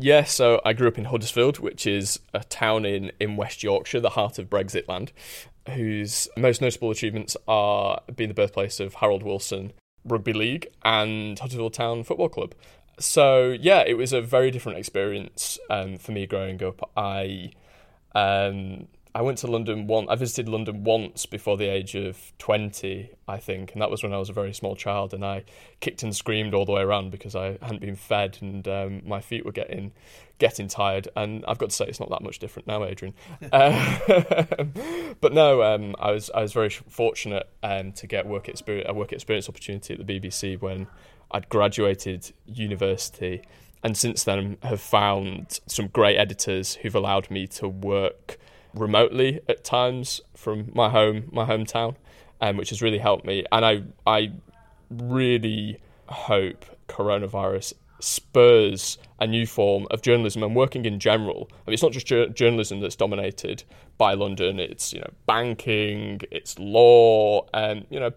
Yeah, 0.00 0.24
so 0.24 0.60
I 0.64 0.74
grew 0.74 0.86
up 0.86 0.96
in 0.96 1.06
Huddersfield, 1.06 1.58
which 1.58 1.86
is 1.86 2.20
a 2.32 2.44
town 2.44 2.84
in, 2.84 3.10
in 3.18 3.36
West 3.36 3.64
Yorkshire, 3.64 4.00
the 4.00 4.10
heart 4.10 4.38
of 4.38 4.48
Brexit 4.48 4.86
land, 4.88 5.12
whose 5.74 6.28
most 6.36 6.60
notable 6.60 6.92
achievements 6.92 7.36
are 7.48 8.00
being 8.14 8.28
the 8.28 8.34
birthplace 8.34 8.78
of 8.78 8.94
Harold 8.94 9.24
Wilson 9.24 9.72
Rugby 10.04 10.32
League 10.32 10.68
and 10.84 11.36
Huddersfield 11.38 11.74
Town 11.74 12.04
Football 12.04 12.28
Club. 12.28 12.54
So 13.00 13.56
yeah, 13.60 13.82
it 13.86 13.94
was 13.94 14.12
a 14.12 14.20
very 14.20 14.52
different 14.52 14.78
experience 14.78 15.58
um, 15.68 15.98
for 15.98 16.12
me 16.12 16.26
growing 16.26 16.62
up. 16.62 16.90
I 16.96 17.50
um, 18.14 18.86
I 19.14 19.22
went 19.22 19.38
to 19.38 19.46
London 19.46 19.86
one. 19.86 20.08
I 20.08 20.16
visited 20.16 20.48
London 20.48 20.84
once 20.84 21.26
before 21.26 21.56
the 21.56 21.66
age 21.66 21.94
of 21.94 22.32
twenty, 22.38 23.10
I 23.26 23.38
think, 23.38 23.72
and 23.72 23.82
that 23.82 23.90
was 23.90 24.02
when 24.02 24.12
I 24.12 24.18
was 24.18 24.28
a 24.28 24.32
very 24.32 24.52
small 24.52 24.76
child, 24.76 25.14
and 25.14 25.24
I 25.24 25.44
kicked 25.80 26.02
and 26.02 26.14
screamed 26.14 26.54
all 26.54 26.64
the 26.64 26.72
way 26.72 26.82
around 26.82 27.10
because 27.10 27.34
I 27.34 27.58
hadn't 27.60 27.80
been 27.80 27.96
fed 27.96 28.38
and 28.40 28.66
um, 28.68 29.02
my 29.06 29.20
feet 29.20 29.44
were 29.44 29.52
getting 29.52 29.92
getting 30.38 30.68
tired. 30.68 31.08
And 31.16 31.44
I've 31.48 31.58
got 31.58 31.70
to 31.70 31.76
say, 31.76 31.86
it's 31.86 32.00
not 32.00 32.10
that 32.10 32.22
much 32.22 32.38
different 32.38 32.68
now, 32.68 32.84
Adrian. 32.84 33.14
uh, 33.52 34.04
but 35.20 35.32
no, 35.32 35.62
um, 35.62 35.96
I 35.98 36.12
was 36.12 36.30
I 36.34 36.42
was 36.42 36.52
very 36.52 36.70
fortunate 36.70 37.48
um, 37.62 37.92
to 37.92 38.06
get 38.06 38.26
work 38.26 38.48
experience 38.48 38.86
a 38.88 38.94
work 38.94 39.12
experience 39.12 39.48
opportunity 39.48 39.94
at 39.94 40.06
the 40.06 40.20
BBC 40.20 40.60
when 40.60 40.86
I'd 41.30 41.48
graduated 41.48 42.32
university 42.46 43.42
and 43.82 43.96
since 43.96 44.24
then 44.24 44.56
have 44.62 44.80
found 44.80 45.60
some 45.66 45.88
great 45.88 46.16
editors 46.16 46.74
who've 46.76 46.94
allowed 46.94 47.30
me 47.30 47.46
to 47.46 47.68
work 47.68 48.38
remotely 48.74 49.40
at 49.48 49.64
times 49.64 50.20
from 50.34 50.70
my 50.74 50.88
home, 50.88 51.28
my 51.32 51.44
hometown, 51.44 51.96
um, 52.40 52.56
which 52.56 52.70
has 52.70 52.82
really 52.82 52.98
helped 52.98 53.24
me. 53.24 53.44
And 53.50 53.64
I, 53.64 53.82
I 54.06 54.32
really 54.90 55.80
hope 56.08 56.64
coronavirus 56.88 57.74
spurs 58.00 58.98
a 59.18 59.26
new 59.26 59.46
form 59.46 59.86
of 59.90 60.02
journalism 60.02 60.42
and 60.42 60.54
working 60.54 60.84
in 60.84 61.00
general. 61.00 61.48
I 61.50 61.70
mean, 61.70 61.74
it's 61.74 61.82
not 61.82 61.92
just 61.92 62.06
ju- 62.06 62.28
journalism 62.30 62.80
that's 62.80 62.96
dominated 62.96 63.64
by 63.96 64.14
London. 64.14 64.60
It's 64.60 64.92
you 64.92 65.00
know 65.00 65.10
banking, 65.26 66.20
it's 66.30 66.58
law, 66.58 67.46
and 67.52 67.86
you 67.90 68.00
know 68.00 68.12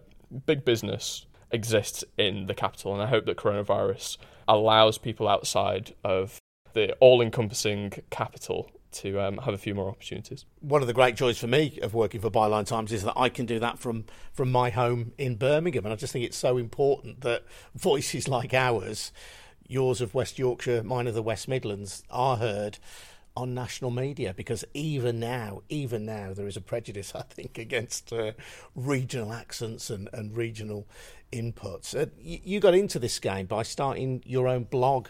big 0.46 0.64
business 0.64 1.26
exists 1.52 2.04
in 2.18 2.46
the 2.46 2.54
capital. 2.54 2.94
And 2.94 3.02
I 3.02 3.08
hope 3.08 3.26
that 3.26 3.38
coronavirus 3.38 4.18
allows 4.48 4.98
people 4.98 5.28
outside 5.28 5.94
of 6.04 6.40
the 6.74 6.94
all-encompassing 6.94 7.92
capital 8.10 8.72
to 8.92 9.20
um, 9.20 9.38
have 9.38 9.54
a 9.54 9.58
few 9.58 9.74
more 9.74 9.90
opportunities. 9.90 10.46
One 10.60 10.82
of 10.82 10.88
the 10.88 10.94
great 10.94 11.16
joys 11.16 11.38
for 11.38 11.48
me 11.48 11.80
of 11.82 11.94
working 11.94 12.22
for 12.22 12.30
Byline 12.30 12.66
Times 12.66 12.92
is 12.92 13.04
that 13.04 13.14
I 13.16 13.30
can 13.30 13.46
do 13.46 13.60
that 13.60 13.80
from 13.80 14.06
from 14.32 14.52
my 14.52 14.70
home 14.70 15.14
in 15.18 15.36
Birmingham, 15.36 15.86
and 15.86 15.94
I 15.94 15.96
just 15.96 16.14
think 16.14 16.26
it's 16.26 16.38
so 16.38 16.58
important 16.58 17.22
that 17.22 17.44
voices 17.76 18.28
like 18.28 18.54
ours, 18.54 19.12
yours 19.68 20.02
of 20.02 20.14
West 20.14 20.38
Yorkshire, 20.38 20.84
mine 20.84 21.08
of 21.08 21.14
the 21.14 21.24
West 21.24 21.48
Midlands, 21.48 22.04
are 22.10 22.38
heard 22.38 22.78
on 23.36 23.54
national 23.54 23.92
media 23.92 24.34
because 24.34 24.66
even 24.74 25.20
now, 25.20 25.62
even 25.70 26.06
now, 26.06 26.34
there 26.34 26.48
is 26.48 26.58
a 26.58 26.62
prejudice, 26.62 27.14
I 27.16 27.22
think, 27.24 27.58
against 27.58 28.12
uh, 28.12 28.34
regional 28.76 29.34
accents 29.34 29.90
and, 29.90 30.10
and 30.14 30.36
regional 30.36 30.88
inputs. 31.32 32.00
Uh, 32.00 32.08
you, 32.20 32.40
you 32.44 32.60
got 32.60 32.74
into 32.74 33.00
this 33.00 33.20
game 33.20 33.46
by 33.46 33.64
starting 33.64 34.22
your 34.26 34.48
own 34.48 34.64
blog 34.64 35.08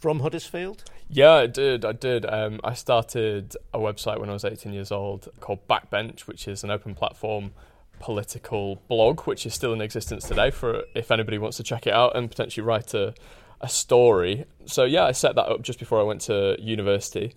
from 0.00 0.20
Huddersfield? 0.20 0.82
Yeah, 1.08 1.32
I 1.32 1.46
did. 1.46 1.84
I 1.84 1.92
did. 1.92 2.24
Um, 2.26 2.58
I 2.64 2.74
started 2.74 3.56
a 3.72 3.78
website 3.78 4.18
when 4.18 4.30
I 4.30 4.32
was 4.32 4.44
18 4.44 4.72
years 4.72 4.90
old 4.90 5.28
called 5.40 5.66
Backbench, 5.68 6.20
which 6.22 6.48
is 6.48 6.64
an 6.64 6.70
open 6.70 6.94
platform 6.94 7.52
political 8.00 8.76
blog, 8.88 9.20
which 9.26 9.44
is 9.44 9.54
still 9.54 9.74
in 9.74 9.80
existence 9.82 10.26
today 10.26 10.50
for 10.50 10.84
if 10.94 11.10
anybody 11.10 11.36
wants 11.36 11.58
to 11.58 11.62
check 11.62 11.86
it 11.86 11.92
out 11.92 12.16
and 12.16 12.30
potentially 12.30 12.64
write 12.66 12.94
a, 12.94 13.14
a 13.60 13.68
story. 13.68 14.46
So, 14.64 14.84
yeah, 14.84 15.04
I 15.04 15.12
set 15.12 15.34
that 15.34 15.46
up 15.46 15.62
just 15.62 15.78
before 15.78 16.00
I 16.00 16.02
went 16.02 16.22
to 16.22 16.56
university. 16.58 17.34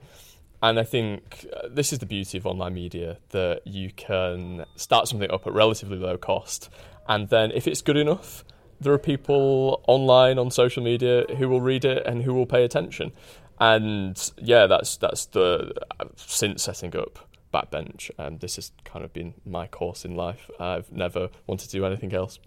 And 0.61 0.79
I 0.79 0.83
think 0.83 1.45
uh, 1.53 1.67
this 1.69 1.91
is 1.91 1.99
the 1.99 2.05
beauty 2.05 2.37
of 2.37 2.47
online 2.47 2.73
media 2.73 3.17
that 3.31 3.67
you 3.67 3.91
can 3.91 4.63
start 4.77 5.09
something 5.09 5.29
up 5.29 5.45
at 5.45 5.51
relatively 5.51 5.97
low 5.97 6.17
cost. 6.17 6.69
And 7.05 7.27
then 7.27 7.51
if 7.51 7.67
it's 7.67 7.81
good 7.81 7.97
enough, 7.97 8.45
there 8.79 8.93
are 8.93 8.99
people 8.99 9.83
online 9.87 10.37
on 10.37 10.51
social 10.51 10.83
media 10.83 11.25
who 11.37 11.49
will 11.49 11.61
read 11.61 11.85
it 11.85 12.05
and 12.05 12.23
who 12.23 12.33
will 12.33 12.45
pay 12.45 12.63
attention. 12.63 13.11
And 13.59 14.31
yeah, 14.37 14.67
that's 14.67 14.97
that's 14.97 15.25
the 15.27 15.73
since 16.15 16.63
setting 16.63 16.95
up 16.97 17.29
Backbench, 17.53 18.09
and 18.17 18.27
um, 18.27 18.37
this 18.39 18.55
has 18.55 18.71
kind 18.83 19.05
of 19.05 19.13
been 19.13 19.35
my 19.45 19.67
course 19.67 20.03
in 20.03 20.15
life. 20.15 20.49
I've 20.59 20.91
never 20.91 21.29
wanted 21.47 21.69
to 21.69 21.77
do 21.77 21.85
anything 21.85 22.13
else. 22.13 22.39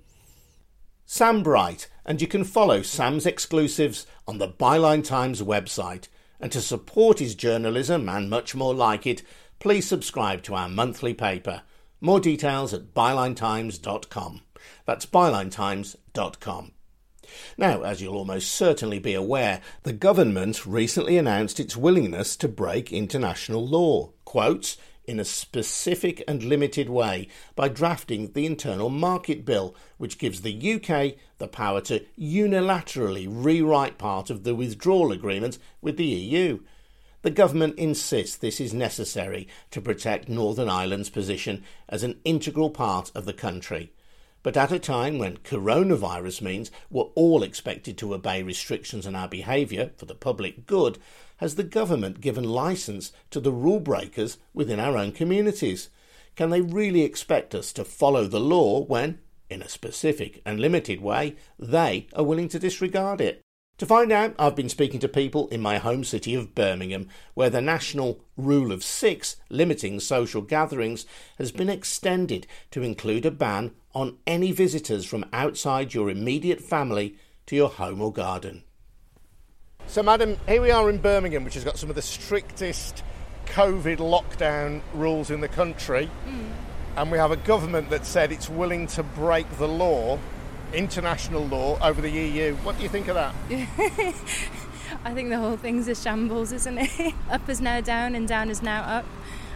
Sam 1.09 1.45
Bright, 1.45 1.89
and 2.05 2.21
you 2.21 2.27
can 2.27 2.43
follow 2.43 2.83
Sam's 2.83 3.27
exclusives 3.27 4.07
on 4.27 4.39
the 4.39 4.49
Byline 4.49 5.05
Times 5.05 5.41
website. 5.41 6.09
And 6.41 6.53
to 6.53 6.61
support 6.61 7.21
his 7.21 7.35
journalism 7.35 8.09
and 8.09 8.29
much 8.29 8.55
more 8.55 8.75
like 8.75 9.07
it, 9.07 9.23
please 9.59 9.87
subscribe 9.87 10.43
to 10.43 10.55
our 10.55 10.69
monthly 10.69 11.15
paper. 11.15 11.63
More 12.01 12.21
details 12.21 12.75
at 12.75 12.93
bylinetimes.com. 12.93 14.43
That's 14.85 15.07
bylinetimes.com. 15.07 16.06
Now, 17.59 17.83
as 17.83 18.01
you'll 18.01 18.17
almost 18.17 18.53
certainly 18.53 18.99
be 18.99 19.15
aware, 19.15 19.61
the 19.83 19.93
government 19.93 20.65
recently 20.65 21.19
announced 21.19 21.59
its 21.59 21.77
willingness 21.77 22.37
to 22.37 22.49
break 22.49 22.93
international 22.93 23.67
law, 23.67 24.13
quotes, 24.25 24.77
in 25.05 25.21
a 25.21 25.25
specific 25.25 26.23
and 26.27 26.43
limited 26.43 26.89
way 26.89 27.29
by 27.55 27.69
drafting 27.69 28.33
the 28.33 28.47
Internal 28.47 28.91
Market 28.91 29.45
Bill, 29.45 29.75
which 29.99 30.19
gives 30.19 30.43
the 30.43 30.75
UK 30.75 31.19
the 31.39 31.49
power 31.49 31.81
to 31.83 32.05
unilaterally 32.19 33.27
rewrite 33.29 33.99
part 33.99 34.31
of 34.31 34.45
the 34.45 34.55
withdrawal 34.55 35.13
agreement 35.13 35.59
with 35.81 35.97
the 35.97 36.07
EU. 36.07 36.61
The 37.23 37.31
government 37.31 37.79
insists 37.79 38.37
this 38.37 38.61
is 38.61 38.73
necessary 38.73 39.49
to 39.71 39.81
protect 39.81 40.29
Northern 40.29 40.69
Ireland's 40.69 41.11
position 41.11 41.65
as 41.89 42.03
an 42.03 42.21
integral 42.25 42.71
part 42.71 43.11
of 43.15 43.25
the 43.25 43.33
country. 43.33 43.93
But 44.47 44.57
at 44.57 44.71
a 44.71 44.79
time 44.79 45.19
when 45.19 45.39
coronavirus 45.39 46.41
means 46.41 46.71
we're 46.89 47.11
all 47.17 47.43
expected 47.43 47.99
to 47.99 48.15
obey 48.15 48.45
restrictions 48.45 49.05
on 49.05 49.17
our 49.17 49.27
behaviour 49.27 49.91
for 49.97 50.07
the 50.07 50.15
public 50.15 50.67
good, 50.67 50.99
has 51.39 51.57
the 51.57 51.65
government 51.65 52.21
given 52.21 52.45
licence 52.45 53.11
to 53.33 53.41
the 53.41 53.51
rule 53.51 53.81
breakers 53.81 54.39
within 54.55 54.79
our 54.79 54.97
own 54.97 55.11
communities? 55.11 55.91
Can 56.37 56.51
they 56.51 56.61
really 56.61 57.03
expect 57.03 57.57
us 57.57 57.73
to 57.73 57.85
follow 57.85 58.29
the 58.29 58.39
law 58.39 58.85
when, 58.85 59.19
in 59.51 59.63
a 59.63 59.69
specific 59.69 60.43
and 60.47 60.61
limited 60.61 61.01
way, 61.01 61.35
they 61.59 62.07
are 62.15 62.23
willing 62.23 62.49
to 62.51 62.61
disregard 62.61 63.21
it? 63.21 63.43
To 63.79 63.85
find 63.85 64.11
out, 64.11 64.35
I've 64.39 64.55
been 64.55 64.71
speaking 64.71 65.01
to 65.01 65.09
people 65.09 65.49
in 65.49 65.61
my 65.61 65.79
home 65.79 66.03
city 66.03 66.35
of 66.37 66.55
Birmingham, 66.55 67.09
where 67.35 67.51
the 67.51 67.61
national 67.61 68.21
rule 68.37 68.71
of 68.71 68.85
six 68.85 69.37
limiting 69.51 69.99
social 69.99 70.41
gatherings 70.41 71.05
has 71.37 71.51
been 71.53 71.69
extended 71.69 72.47
to 72.71 72.83
include 72.83 73.27
a 73.27 73.31
ban 73.31 73.73
on 73.97 74.19
any 74.27 74.53
visitors 74.53 75.07
from 75.07 75.25
outside 75.33 75.95
your 75.95 76.11
immediate 76.11 76.61
family 76.61 77.17
to 77.47 77.57
your 77.57 77.71
home 77.71 78.03
or 78.03 78.13
garden. 78.13 78.63
So, 79.87 80.03
madam, 80.03 80.37
here 80.47 80.61
we 80.61 80.71
are 80.71 80.91
in 80.91 80.99
Birmingham, 80.99 81.45
which 81.45 81.55
has 81.55 81.65
got 81.65 81.79
some 81.79 81.89
of 81.89 81.97
the 81.97 82.03
strictest 82.03 83.03
COVID 83.47 83.97
lockdown 83.97 84.83
rules 84.93 85.31
in 85.31 85.41
the 85.41 85.49
country. 85.49 86.11
Mm. 86.29 86.53
And 86.99 87.11
we 87.11 87.17
have 87.17 87.31
a 87.31 87.39
government 87.39 87.89
that 87.89 88.05
said 88.05 88.33
it's 88.33 88.51
willing 88.51 88.87
to 88.89 89.03
break 89.03 89.49
the 89.57 89.67
law 89.67 90.19
international 90.75 91.47
law 91.47 91.79
over 91.81 92.03
the 92.03 92.11
EU. 92.11 92.55
What 92.57 92.77
do 92.77 92.83
you 92.83 92.91
think 92.91 93.09
of 93.09 93.15
that? 93.15 93.35
I 95.05 95.15
think 95.15 95.31
the 95.31 95.39
whole 95.39 95.57
thing's 95.57 95.89
a 95.89 95.95
shambles, 95.95 96.53
isn't 96.53 96.77
it? 96.77 97.15
up 97.31 97.49
is 97.49 97.63
now 97.63 97.81
down 97.81 98.15
and 98.15 98.29
down 98.29 98.51
is 98.51 98.61
now 98.61 98.83
up. 98.83 99.07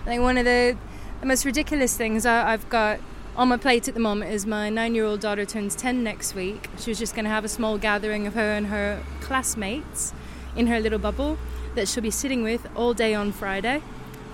I 0.03 0.05
think 0.07 0.23
one 0.23 0.39
of 0.39 0.47
the, 0.47 0.79
the 1.21 1.27
most 1.27 1.45
ridiculous 1.45 1.95
things 1.95 2.25
I, 2.25 2.53
I've 2.53 2.69
got 2.71 3.01
on 3.37 3.49
my 3.49 3.57
plate 3.57 3.89
at 3.89 3.95
the 3.95 4.01
moment 4.01 4.33
is 4.33 4.47
my 4.47 4.69
nine 4.71 4.95
year 4.95 5.05
old 5.05 5.21
daughter 5.21 5.45
turns 5.45 5.75
10 5.77 6.03
next 6.03 6.35
week. 6.35 6.69
She 6.79 6.91
was 6.91 6.99
just 6.99 7.15
going 7.15 7.25
to 7.25 7.31
have 7.31 7.45
a 7.45 7.49
small 7.49 7.79
gathering 7.79 8.27
of 8.27 8.35
her 8.35 8.53
and 8.53 8.67
her 8.67 9.03
classmates 9.21 10.13
in 10.57 10.67
her 10.67 10.81
little 10.81 10.99
bubble 10.99 11.39
that 11.75 11.89
she'll 11.89 12.03
be 12.03 12.11
sitting 12.11 12.43
with 12.43 12.67
all 12.75 12.95
day 12.95 13.15
on 13.15 13.33
Friday 13.33 13.83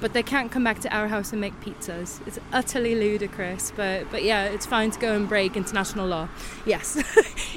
but 0.00 0.12
they 0.12 0.22
can't 0.22 0.50
come 0.50 0.64
back 0.64 0.80
to 0.80 0.94
our 0.94 1.08
house 1.08 1.32
and 1.32 1.40
make 1.40 1.58
pizzas. 1.60 2.26
It's 2.26 2.38
utterly 2.52 2.94
ludicrous, 2.94 3.72
but 3.74 4.10
but 4.10 4.22
yeah, 4.22 4.44
it's 4.44 4.66
fine 4.66 4.90
to 4.90 4.98
go 4.98 5.14
and 5.14 5.28
break 5.28 5.56
international 5.56 6.06
law. 6.06 6.28
Yes, 6.64 7.02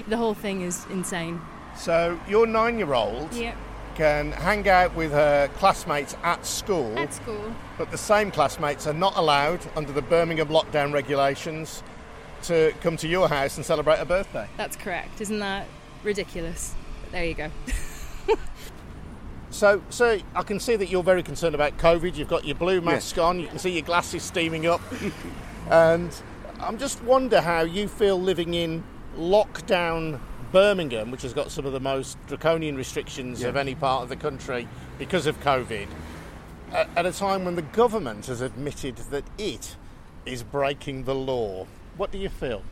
the 0.08 0.18
whole 0.18 0.34
thing 0.34 0.62
is 0.62 0.86
insane. 0.90 1.42
So 1.76 2.20
your 2.28 2.46
nine-year-old 2.48 3.34
yeah. 3.34 3.56
Can 4.00 4.32
hang 4.32 4.66
out 4.70 4.96
with 4.96 5.12
her 5.12 5.50
classmates 5.58 6.16
at 6.24 6.46
school. 6.46 6.98
At 6.98 7.14
school. 7.14 7.54
But 7.78 7.92
the 7.92 7.98
same 7.98 8.32
classmates 8.32 8.88
are 8.88 8.94
not 8.94 9.18
allowed 9.18 9.60
under 9.76 9.92
the 9.92 10.02
Birmingham 10.02 10.48
lockdown 10.48 10.94
regulations 10.94 11.84
to 12.44 12.74
come 12.80 12.96
to 12.96 13.10
your 13.10 13.28
house 13.28 13.58
and 13.58 13.66
celebrate 13.66 14.00
a 14.00 14.06
birthday. 14.06 14.48
That's 14.56 14.78
correct. 14.78 15.20
Isn't 15.20 15.40
that 15.40 15.68
ridiculous? 16.02 16.76
But 17.02 17.12
there 17.12 17.26
you 17.26 17.34
go. 17.34 17.52
So, 19.52 19.82
so 19.90 20.20
I 20.36 20.44
can 20.44 20.60
see 20.60 20.76
that 20.76 20.90
you're 20.90 21.02
very 21.02 21.24
concerned 21.24 21.56
about 21.56 21.76
COVID. 21.80 22.16
You've 22.16 22.28
got 22.28 22.46
your 22.46 22.56
blue 22.56 22.82
mask 22.82 23.18
yes. 23.18 23.24
on. 23.24 23.40
You 23.40 23.48
can 23.48 23.58
see 23.58 23.72
your 23.72 23.82
glasses 23.82 24.22
steaming 24.22 24.68
up, 24.68 24.80
and 25.72 26.16
I'm 26.60 26.78
just 26.78 27.04
wonder 27.04 27.42
how 27.42 27.62
you 27.62 27.88
feel 27.88 28.22
living 28.22 28.54
in 28.54 28.84
lockdown 29.18 30.20
Birmingham, 30.52 31.12
which 31.12 31.22
has 31.22 31.34
got 31.34 31.52
some 31.52 31.66
of 31.66 31.74
the 31.74 31.80
most 31.80 32.18
draconian 32.28 32.76
restrictions 32.76 33.44
of 33.44 33.56
any 33.56 33.76
part 33.76 34.04
of 34.04 34.10
the 34.10 34.16
country 34.16 34.68
because 34.98 35.28
of 35.28 35.40
COVID, 35.42 35.88
at 36.72 37.06
a 37.06 37.12
time 37.12 37.46
when 37.46 37.56
the 37.56 37.62
government 37.62 38.26
has 38.28 38.42
admitted 38.42 38.98
that 39.12 39.26
it 39.38 39.76
is 40.26 40.44
breaking 40.44 41.04
the 41.04 41.16
law. 41.16 41.68
What 41.98 42.12
do 42.12 42.18
you 42.18 42.30
feel? 42.30 42.64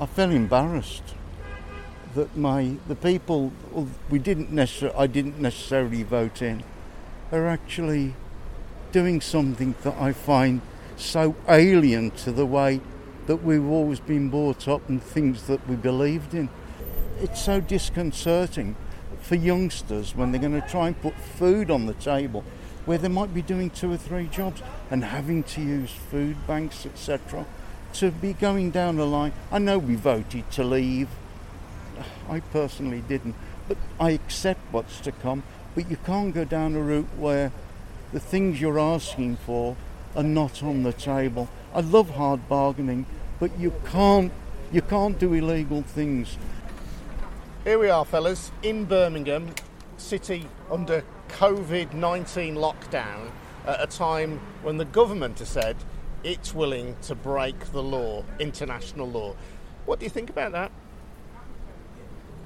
I 0.00 0.06
feel 0.06 0.30
embarrassed 0.30 1.14
that 2.14 2.36
my 2.36 2.76
the 2.88 2.94
people 2.94 3.52
we 4.10 4.18
didn't 4.18 4.52
necessarily 4.52 4.98
I 4.98 5.06
didn't 5.06 5.40
necessarily 5.40 6.02
vote 6.02 6.42
in 6.42 6.62
are 7.30 7.46
actually 7.46 8.14
doing 8.90 9.20
something 9.22 9.74
that 9.82 9.94
I 9.96 10.12
find 10.12 10.60
so 10.96 11.34
alien 11.48 12.10
to 12.10 12.32
the 12.32 12.44
way 12.44 12.80
that 13.26 13.36
we've 13.36 13.64
always 13.64 14.00
been 14.00 14.28
brought 14.28 14.68
up 14.68 14.88
and 14.88 15.02
things 15.02 15.44
that 15.44 15.66
we 15.66 15.76
believed 15.76 16.34
in. 16.34 16.50
It's 17.22 17.40
so 17.40 17.60
disconcerting 17.60 18.76
for 19.20 19.36
youngsters 19.36 20.14
when 20.14 20.32
they're 20.32 20.40
going 20.40 20.60
to 20.60 20.68
try 20.68 20.88
and 20.88 21.00
put 21.00 21.14
food 21.14 21.70
on 21.70 21.86
the 21.86 21.94
table 21.94 22.44
where 22.84 22.98
they 22.98 23.08
might 23.08 23.32
be 23.32 23.42
doing 23.42 23.70
two 23.70 23.92
or 23.92 23.96
three 23.96 24.26
jobs 24.26 24.60
and 24.90 25.04
having 25.04 25.44
to 25.44 25.62
use 25.62 25.92
food 26.10 26.36
banks, 26.46 26.84
etc. 26.84 27.46
To 27.94 28.10
be 28.10 28.32
going 28.32 28.72
down 28.72 28.96
the 28.96 29.06
line, 29.06 29.32
I 29.50 29.60
know 29.60 29.78
we 29.78 29.94
voted 29.94 30.50
to 30.50 30.64
leave 30.64 31.08
I 32.28 32.40
personally 32.40 33.02
didn't. 33.06 33.34
But 33.68 33.78
I 34.00 34.10
accept 34.10 34.60
what's 34.70 35.00
to 35.00 35.12
come. 35.12 35.42
But 35.74 35.90
you 35.90 35.96
can't 35.96 36.34
go 36.34 36.44
down 36.44 36.74
a 36.74 36.80
route 36.80 37.08
where 37.16 37.52
the 38.12 38.20
things 38.20 38.60
you're 38.60 38.78
asking 38.78 39.36
for 39.36 39.76
are 40.14 40.22
not 40.22 40.62
on 40.62 40.82
the 40.82 40.92
table. 40.92 41.48
I 41.74 41.80
love 41.80 42.10
hard 42.10 42.48
bargaining, 42.48 43.06
but 43.38 43.58
you 43.58 43.72
can't 43.86 44.32
you 44.70 44.82
can't 44.82 45.18
do 45.18 45.34
illegal 45.34 45.82
things. 45.82 46.36
Here 47.64 47.78
we 47.78 47.90
are, 47.90 48.04
fellas, 48.04 48.50
in 48.64 48.86
Birmingham, 48.86 49.54
city 49.96 50.48
under 50.68 51.04
COVID 51.28 51.92
19 51.92 52.56
lockdown 52.56 53.30
at 53.64 53.80
a 53.80 53.86
time 53.86 54.40
when 54.64 54.78
the 54.78 54.84
government 54.84 55.38
has 55.38 55.50
said 55.50 55.76
it's 56.24 56.52
willing 56.52 56.96
to 57.02 57.14
break 57.14 57.56
the 57.66 57.80
law, 57.80 58.24
international 58.40 59.08
law. 59.08 59.36
What 59.86 60.00
do 60.00 60.06
you 60.06 60.10
think 60.10 60.28
about 60.28 60.50
that? 60.50 60.72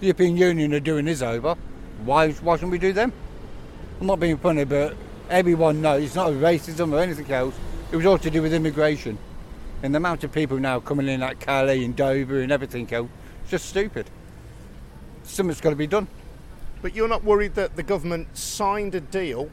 The 0.00 0.08
European 0.08 0.36
Union 0.36 0.74
are 0.74 0.80
doing 0.80 1.06
this 1.06 1.22
over. 1.22 1.56
Why, 2.04 2.32
why 2.32 2.56
shouldn't 2.56 2.72
we 2.72 2.78
do 2.78 2.92
them? 2.92 3.10
I'm 4.02 4.08
not 4.08 4.20
being 4.20 4.36
funny, 4.36 4.64
but 4.64 4.94
everyone 5.30 5.80
knows 5.80 6.04
it's 6.04 6.14
not 6.14 6.32
racism 6.32 6.92
or 6.92 6.98
anything 6.98 7.32
else. 7.32 7.54
It 7.90 7.96
was 7.96 8.04
all 8.04 8.18
to 8.18 8.30
do 8.30 8.42
with 8.42 8.52
immigration. 8.52 9.16
And 9.82 9.94
the 9.94 9.96
amount 9.96 10.24
of 10.24 10.32
people 10.32 10.58
now 10.58 10.78
coming 10.78 11.08
in 11.08 11.20
like 11.20 11.40
Calais 11.40 11.82
and 11.82 11.96
Dover 11.96 12.42
and 12.42 12.52
everything 12.52 12.92
else, 12.92 13.08
it's 13.40 13.52
just 13.52 13.70
stupid. 13.70 14.10
Something's 15.26 15.60
got 15.60 15.70
to 15.70 15.76
be 15.76 15.86
done. 15.86 16.08
But 16.82 16.94
you're 16.94 17.08
not 17.08 17.24
worried 17.24 17.54
that 17.54 17.76
the 17.76 17.82
government 17.82 18.36
signed 18.36 18.94
a 18.94 19.00
deal 19.00 19.50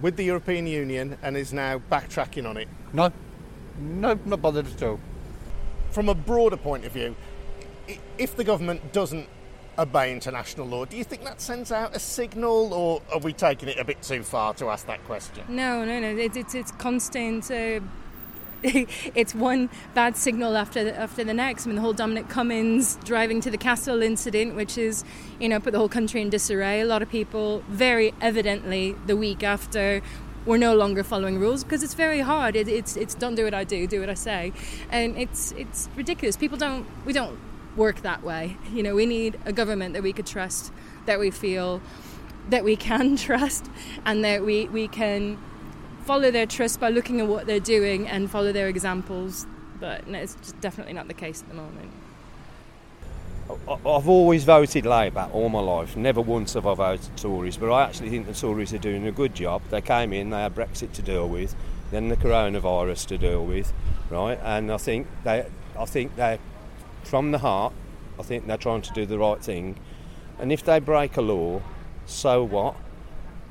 with 0.00 0.16
the 0.16 0.24
European 0.24 0.66
Union 0.66 1.18
and 1.22 1.36
is 1.36 1.52
now 1.52 1.80
backtracking 1.90 2.48
on 2.48 2.56
it? 2.56 2.68
No, 2.92 3.12
no, 3.78 4.18
not 4.24 4.42
bothered 4.42 4.66
at 4.66 4.82
all. 4.82 5.00
From 5.90 6.08
a 6.08 6.14
broader 6.14 6.56
point 6.56 6.84
of 6.84 6.92
view, 6.92 7.16
if 8.18 8.36
the 8.36 8.44
government 8.44 8.92
doesn't 8.92 9.28
obey 9.78 10.12
international 10.12 10.66
law, 10.66 10.84
do 10.84 10.96
you 10.96 11.04
think 11.04 11.24
that 11.24 11.40
sends 11.40 11.72
out 11.72 11.94
a 11.94 11.98
signal, 11.98 12.72
or 12.74 13.02
are 13.12 13.20
we 13.20 13.32
taking 13.32 13.68
it 13.68 13.78
a 13.78 13.84
bit 13.84 14.02
too 14.02 14.22
far 14.22 14.54
to 14.54 14.68
ask 14.68 14.86
that 14.86 15.02
question? 15.04 15.44
No, 15.48 15.84
no, 15.84 15.98
no. 16.00 16.08
It's 16.16 16.36
it's, 16.36 16.54
it's 16.54 16.72
constant. 16.72 17.50
Uh, 17.50 17.80
it's 18.62 19.34
one 19.34 19.70
bad 19.94 20.16
signal 20.16 20.56
after 20.56 20.84
the, 20.84 20.98
after 20.98 21.22
the 21.22 21.34
next. 21.34 21.64
I 21.64 21.68
mean, 21.68 21.76
the 21.76 21.82
whole 21.82 21.92
Dominic 21.92 22.28
Cummings 22.28 22.98
driving 23.04 23.40
to 23.42 23.50
the 23.50 23.56
castle 23.56 24.02
incident, 24.02 24.56
which 24.56 24.76
is, 24.76 25.04
you 25.38 25.48
know, 25.48 25.60
put 25.60 25.72
the 25.72 25.78
whole 25.78 25.88
country 25.88 26.20
in 26.20 26.30
disarray. 26.30 26.80
A 26.80 26.84
lot 26.84 27.02
of 27.02 27.08
people, 27.08 27.62
very 27.68 28.14
evidently, 28.20 28.96
the 29.06 29.16
week 29.16 29.42
after, 29.42 30.02
were 30.44 30.58
no 30.58 30.74
longer 30.74 31.04
following 31.04 31.38
rules 31.38 31.62
because 31.62 31.82
it's 31.82 31.94
very 31.94 32.20
hard. 32.20 32.56
It, 32.56 32.68
it's 32.68 32.96
it's 32.96 33.14
don't 33.14 33.34
do 33.34 33.44
what 33.44 33.54
I 33.54 33.64
do, 33.64 33.86
do 33.86 34.00
what 34.00 34.10
I 34.10 34.14
say, 34.14 34.52
and 34.90 35.16
it's 35.16 35.52
it's 35.52 35.88
ridiculous. 35.94 36.36
People 36.36 36.58
don't 36.58 36.86
we 37.04 37.12
don't 37.12 37.38
work 37.76 38.02
that 38.02 38.24
way. 38.24 38.56
You 38.72 38.82
know, 38.82 38.94
we 38.94 39.06
need 39.06 39.38
a 39.44 39.52
government 39.52 39.94
that 39.94 40.02
we 40.02 40.12
could 40.12 40.26
trust, 40.26 40.72
that 41.06 41.20
we 41.20 41.30
feel 41.30 41.80
that 42.48 42.64
we 42.64 42.76
can 42.76 43.16
trust, 43.28 43.66
and 44.04 44.24
that 44.24 44.44
we 44.44 44.68
we 44.68 44.88
can 44.88 45.38
follow 46.08 46.30
their 46.30 46.46
trust 46.46 46.80
by 46.80 46.88
looking 46.88 47.20
at 47.20 47.26
what 47.26 47.44
they're 47.44 47.60
doing 47.60 48.08
and 48.08 48.30
follow 48.30 48.50
their 48.50 48.66
examples. 48.66 49.46
But 49.78 50.08
no, 50.08 50.18
it's 50.18 50.52
definitely 50.52 50.94
not 50.94 51.06
the 51.06 51.12
case 51.12 51.42
at 51.42 51.48
the 51.50 51.54
moment. 51.54 51.90
I've 53.68 54.08
always 54.08 54.44
voted 54.44 54.86
Labour 54.86 55.28
all 55.34 55.50
my 55.50 55.60
life. 55.60 55.98
Never 55.98 56.22
once 56.22 56.54
have 56.54 56.66
I 56.66 56.72
voted 56.72 57.14
Tories, 57.18 57.58
but 57.58 57.70
I 57.70 57.82
actually 57.82 58.08
think 58.08 58.26
the 58.26 58.32
Tories 58.32 58.72
are 58.72 58.78
doing 58.78 59.06
a 59.06 59.12
good 59.12 59.34
job. 59.34 59.60
They 59.68 59.82
came 59.82 60.14
in, 60.14 60.30
they 60.30 60.38
had 60.38 60.54
Brexit 60.54 60.92
to 60.94 61.02
deal 61.02 61.28
with, 61.28 61.54
then 61.90 62.08
the 62.08 62.16
coronavirus 62.16 63.06
to 63.08 63.18
deal 63.18 63.44
with, 63.44 63.70
right? 64.08 64.38
And 64.42 64.72
I 64.72 64.78
think 64.78 65.08
they, 65.24 65.46
I 65.78 65.84
think 65.84 66.16
they, 66.16 66.38
from 67.04 67.32
the 67.32 67.38
heart, 67.38 67.74
I 68.18 68.22
think 68.22 68.46
they're 68.46 68.56
trying 68.56 68.80
to 68.80 68.92
do 68.94 69.04
the 69.04 69.18
right 69.18 69.44
thing. 69.44 69.78
And 70.38 70.52
if 70.52 70.64
they 70.64 70.80
break 70.80 71.18
a 71.18 71.22
law, 71.22 71.60
so 72.06 72.44
what? 72.44 72.76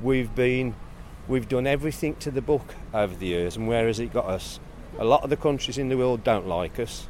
We've 0.00 0.34
been 0.34 0.74
We've 1.28 1.46
done 1.46 1.66
everything 1.66 2.14
to 2.20 2.30
the 2.30 2.40
book 2.40 2.74
over 2.94 3.14
the 3.14 3.26
years, 3.26 3.54
and 3.56 3.68
where 3.68 3.86
has 3.86 4.00
it 4.00 4.14
got 4.14 4.24
us? 4.24 4.58
A 4.98 5.04
lot 5.04 5.24
of 5.24 5.28
the 5.28 5.36
countries 5.36 5.76
in 5.76 5.90
the 5.90 5.96
world 5.98 6.24
don't 6.24 6.48
like 6.48 6.78
us, 6.78 7.06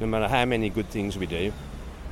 no 0.00 0.06
matter 0.06 0.28
how 0.28 0.44
many 0.44 0.68
good 0.68 0.90
things 0.90 1.16
we 1.16 1.24
do. 1.24 1.50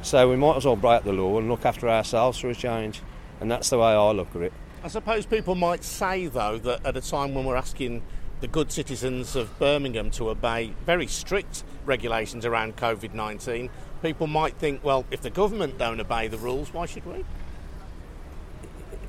So 0.00 0.30
we 0.30 0.36
might 0.36 0.56
as 0.56 0.64
well 0.64 0.76
break 0.76 1.04
the 1.04 1.12
law 1.12 1.38
and 1.38 1.46
look 1.46 1.66
after 1.66 1.90
ourselves 1.90 2.38
for 2.38 2.48
a 2.48 2.54
change, 2.54 3.02
and 3.38 3.50
that's 3.50 3.68
the 3.68 3.76
way 3.76 3.88
I 3.88 4.10
look 4.12 4.34
at 4.34 4.40
it. 4.40 4.52
I 4.82 4.88
suppose 4.88 5.26
people 5.26 5.54
might 5.54 5.84
say, 5.84 6.26
though, 6.26 6.56
that 6.56 6.86
at 6.86 6.96
a 6.96 7.02
time 7.02 7.34
when 7.34 7.44
we're 7.44 7.56
asking 7.56 8.00
the 8.40 8.48
good 8.48 8.72
citizens 8.72 9.36
of 9.36 9.58
Birmingham 9.58 10.10
to 10.12 10.30
obey 10.30 10.72
very 10.86 11.06
strict 11.06 11.64
regulations 11.84 12.46
around 12.46 12.76
COVID 12.76 13.12
19, 13.12 13.68
people 14.00 14.26
might 14.26 14.54
think, 14.56 14.82
well, 14.82 15.04
if 15.10 15.20
the 15.20 15.28
government 15.28 15.76
don't 15.76 16.00
obey 16.00 16.28
the 16.28 16.38
rules, 16.38 16.72
why 16.72 16.86
should 16.86 17.04
we? 17.04 17.26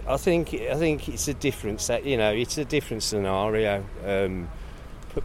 I 0.09 0.17
think 0.17 0.55
I 0.55 0.73
think 0.73 1.07
it's 1.07 1.27
a 1.27 1.35
different 1.35 1.81
set. 1.81 2.03
You 2.03 2.17
know, 2.17 2.33
it's 2.33 2.57
a 2.57 2.65
different 2.65 3.03
scenario. 3.03 3.85
Um, 4.03 4.49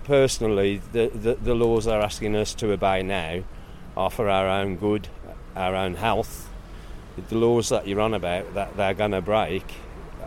personally, 0.04 0.82
the, 0.92 1.08
the, 1.08 1.34
the 1.36 1.54
laws 1.54 1.86
they're 1.86 2.02
asking 2.02 2.36
us 2.36 2.52
to 2.56 2.70
obey 2.70 3.02
now 3.02 3.44
are 3.96 4.10
for 4.10 4.28
our 4.28 4.46
own 4.46 4.76
good, 4.76 5.08
our 5.56 5.74
own 5.74 5.94
health. 5.94 6.50
The 7.28 7.34
laws 7.34 7.70
that 7.70 7.88
you're 7.88 8.00
on 8.00 8.12
about 8.12 8.52
that 8.54 8.76
they're 8.76 8.92
going 8.92 9.12
to 9.12 9.22
break, 9.22 9.64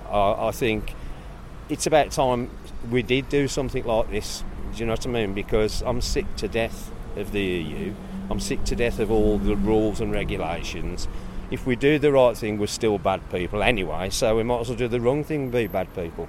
I, 0.10 0.48
I 0.48 0.52
think 0.52 0.96
it's 1.70 1.86
about 1.86 2.10
time 2.10 2.50
we 2.90 3.04
did 3.04 3.30
do 3.30 3.48
something 3.48 3.86
like 3.86 4.10
this. 4.10 4.44
Do 4.74 4.80
you 4.80 4.86
know 4.88 4.94
what 4.94 5.06
I 5.06 5.10
mean? 5.10 5.36
Because 5.36 5.84
I'm 5.84 6.02
sick 6.02 6.36
to 6.38 6.48
death 6.48 6.92
of 7.16 7.32
the 7.32 7.42
EU. 7.42 7.94
I'm 8.32 8.40
sick 8.40 8.64
to 8.66 8.76
death 8.76 8.98
of 9.00 9.12
all 9.12 9.38
the 9.38 9.56
rules 9.56 10.02
and 10.02 10.12
regulations 10.12 11.08
if 11.50 11.66
we 11.66 11.76
do 11.76 11.98
the 11.98 12.12
right 12.12 12.36
thing, 12.36 12.58
we're 12.58 12.68
still 12.68 12.98
bad 12.98 13.30
people 13.32 13.64
anyway, 13.64 14.10
so 14.10 14.36
we 14.36 14.44
might 14.44 14.62
as 14.62 14.70
well 14.70 14.78
do 14.78 14.88
the 14.88 15.00
wrong 15.00 15.24
thing 15.24 15.44
and 15.44 15.52
be 15.52 15.68
bad 15.68 15.94
people. 15.96 16.28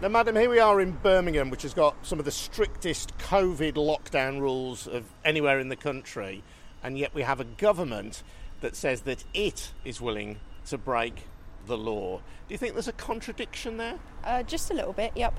Now, 0.00 0.08
madam, 0.08 0.34
here 0.34 0.50
we 0.50 0.58
are 0.58 0.80
in 0.80 0.92
Birmingham, 0.92 1.50
which 1.50 1.62
has 1.62 1.74
got 1.74 1.94
some 2.04 2.18
of 2.18 2.24
the 2.24 2.32
strictest 2.32 3.16
COVID 3.18 3.74
lockdown 3.74 4.40
rules 4.40 4.86
of 4.86 5.04
anywhere 5.24 5.60
in 5.60 5.68
the 5.68 5.76
country, 5.76 6.42
and 6.82 6.98
yet 6.98 7.14
we 7.14 7.22
have 7.22 7.38
a 7.38 7.44
government 7.44 8.22
that 8.62 8.74
says 8.74 9.02
that 9.02 9.24
it 9.32 9.72
is 9.84 10.00
willing 10.00 10.40
to 10.66 10.78
break 10.78 11.26
the 11.66 11.76
law. 11.76 12.18
Do 12.48 12.54
you 12.54 12.58
think 12.58 12.72
there's 12.72 12.88
a 12.88 12.92
contradiction 12.92 13.76
there? 13.76 13.98
Uh, 14.24 14.42
just 14.42 14.70
a 14.70 14.74
little 14.74 14.92
bit, 14.92 15.12
yep. 15.14 15.38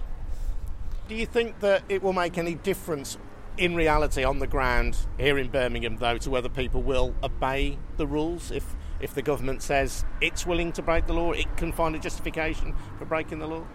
Do 1.10 1.16
you 1.16 1.26
think 1.26 1.60
that 1.60 1.84
it 1.90 2.02
will 2.02 2.14
make 2.14 2.38
any 2.38 2.56
difference 2.56 3.18
in 3.58 3.76
reality 3.76 4.24
on 4.24 4.40
the 4.40 4.48
ground 4.48 4.98
here 5.18 5.38
in 5.38 5.50
Birmingham, 5.50 5.98
though, 5.98 6.18
to 6.18 6.30
whether 6.30 6.50
people 6.50 6.82
will 6.82 7.14
obey 7.24 7.78
the 7.98 8.08
rules. 8.08 8.52
If 8.52 8.76
if 9.00 9.14
the 9.14 9.22
government 9.22 9.62
says 9.62 10.06
it's 10.22 10.46
willing 10.46 10.72
to 10.74 10.82
break 10.82 11.08
the 11.08 11.14
law, 11.14 11.32
it 11.34 11.58
can 11.58 11.72
find 11.74 11.96
a 11.96 12.00
justification 12.00 12.74
for 12.98 13.06
breaking 13.06 13.40
the 13.40 13.48
law. 13.48 13.66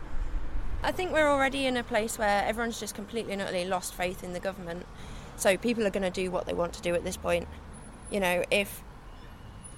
I 0.83 0.93
think 0.93 1.13
we're 1.13 1.29
already 1.29 1.67
in 1.67 1.77
a 1.77 1.83
place 1.83 2.19
where 2.19 2.45
everyone's 2.45 2.81
just 2.81 2.95
completely 2.95 3.33
and 3.33 3.43
utterly 3.43 3.65
lost 3.65 3.95
faith 3.95 4.23
in 4.23 4.33
the 4.33 4.41
government. 4.41 4.87
So 5.37 5.57
people 5.57 5.87
are 5.87 5.91
going 5.91 6.05
to 6.05 6.11
do 6.11 6.31
what 6.31 6.47
they 6.47 6.55
want 6.55 6.73
to 6.75 6.83
do 6.83 6.95
at 6.95 7.05
this 7.05 7.17
point. 7.17 7.47
You 8.11 8.21
know, 8.21 8.45
if 8.51 8.83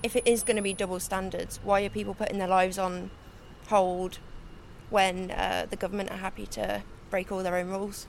if 0.03 0.17
it 0.17 0.27
is 0.27 0.43
going 0.43 0.57
to 0.57 0.63
be 0.63 0.73
double 0.73 1.01
standards, 1.01 1.61
why 1.63 1.83
are 1.83 1.91
people 1.91 2.15
putting 2.15 2.39
their 2.39 2.49
lives 2.49 2.79
on 2.79 3.11
hold 3.69 4.19
when 4.89 5.31
uh, 5.31 5.67
the 5.69 5.77
government 5.77 6.11
are 6.11 6.17
happy 6.17 6.47
to 6.47 6.83
break 7.11 7.31
all 7.31 7.43
their 7.43 7.57
own 7.57 7.69
rules? 7.69 8.07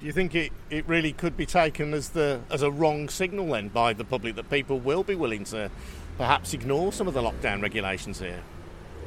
Do 0.00 0.06
you 0.06 0.12
think 0.12 0.36
it, 0.36 0.52
it 0.70 0.86
really 0.86 1.12
could 1.12 1.36
be 1.36 1.44
taken 1.44 1.92
as 1.92 2.10
the 2.10 2.40
as 2.50 2.62
a 2.62 2.70
wrong 2.70 3.08
signal 3.08 3.48
then 3.48 3.68
by 3.68 3.92
the 3.92 4.04
public 4.04 4.36
that 4.36 4.48
people 4.48 4.78
will 4.78 5.02
be 5.02 5.16
willing 5.16 5.42
to 5.44 5.70
perhaps 6.16 6.54
ignore 6.54 6.92
some 6.92 7.08
of 7.08 7.14
the 7.14 7.22
lockdown 7.22 7.60
regulations 7.60 8.20
here? 8.20 8.42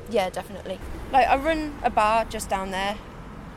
Yeah, 0.10 0.30
definitely. 0.30 0.80
Like 1.14 1.28
I 1.28 1.38
run 1.38 1.76
a 1.84 1.90
bar 1.90 2.26
just 2.26 2.50
down 2.50 2.72
there 2.72 2.98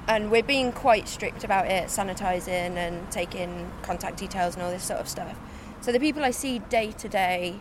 and 0.07 0.31
we're 0.31 0.45
being 0.45 0.71
quite 0.71 1.09
strict 1.09 1.43
about 1.43 1.67
it, 1.67 1.89
sanitising 1.89 2.77
and 2.77 3.11
taking 3.11 3.69
contact 3.83 4.19
details 4.19 4.55
and 4.55 4.63
all 4.63 4.71
this 4.71 4.85
sort 4.85 5.01
of 5.01 5.09
stuff. 5.09 5.37
So 5.81 5.91
the 5.91 6.01
people 6.01 6.23
I 6.23 6.31
see 6.31 6.61
day 6.61 6.93
to 6.93 7.09
day 7.09 7.61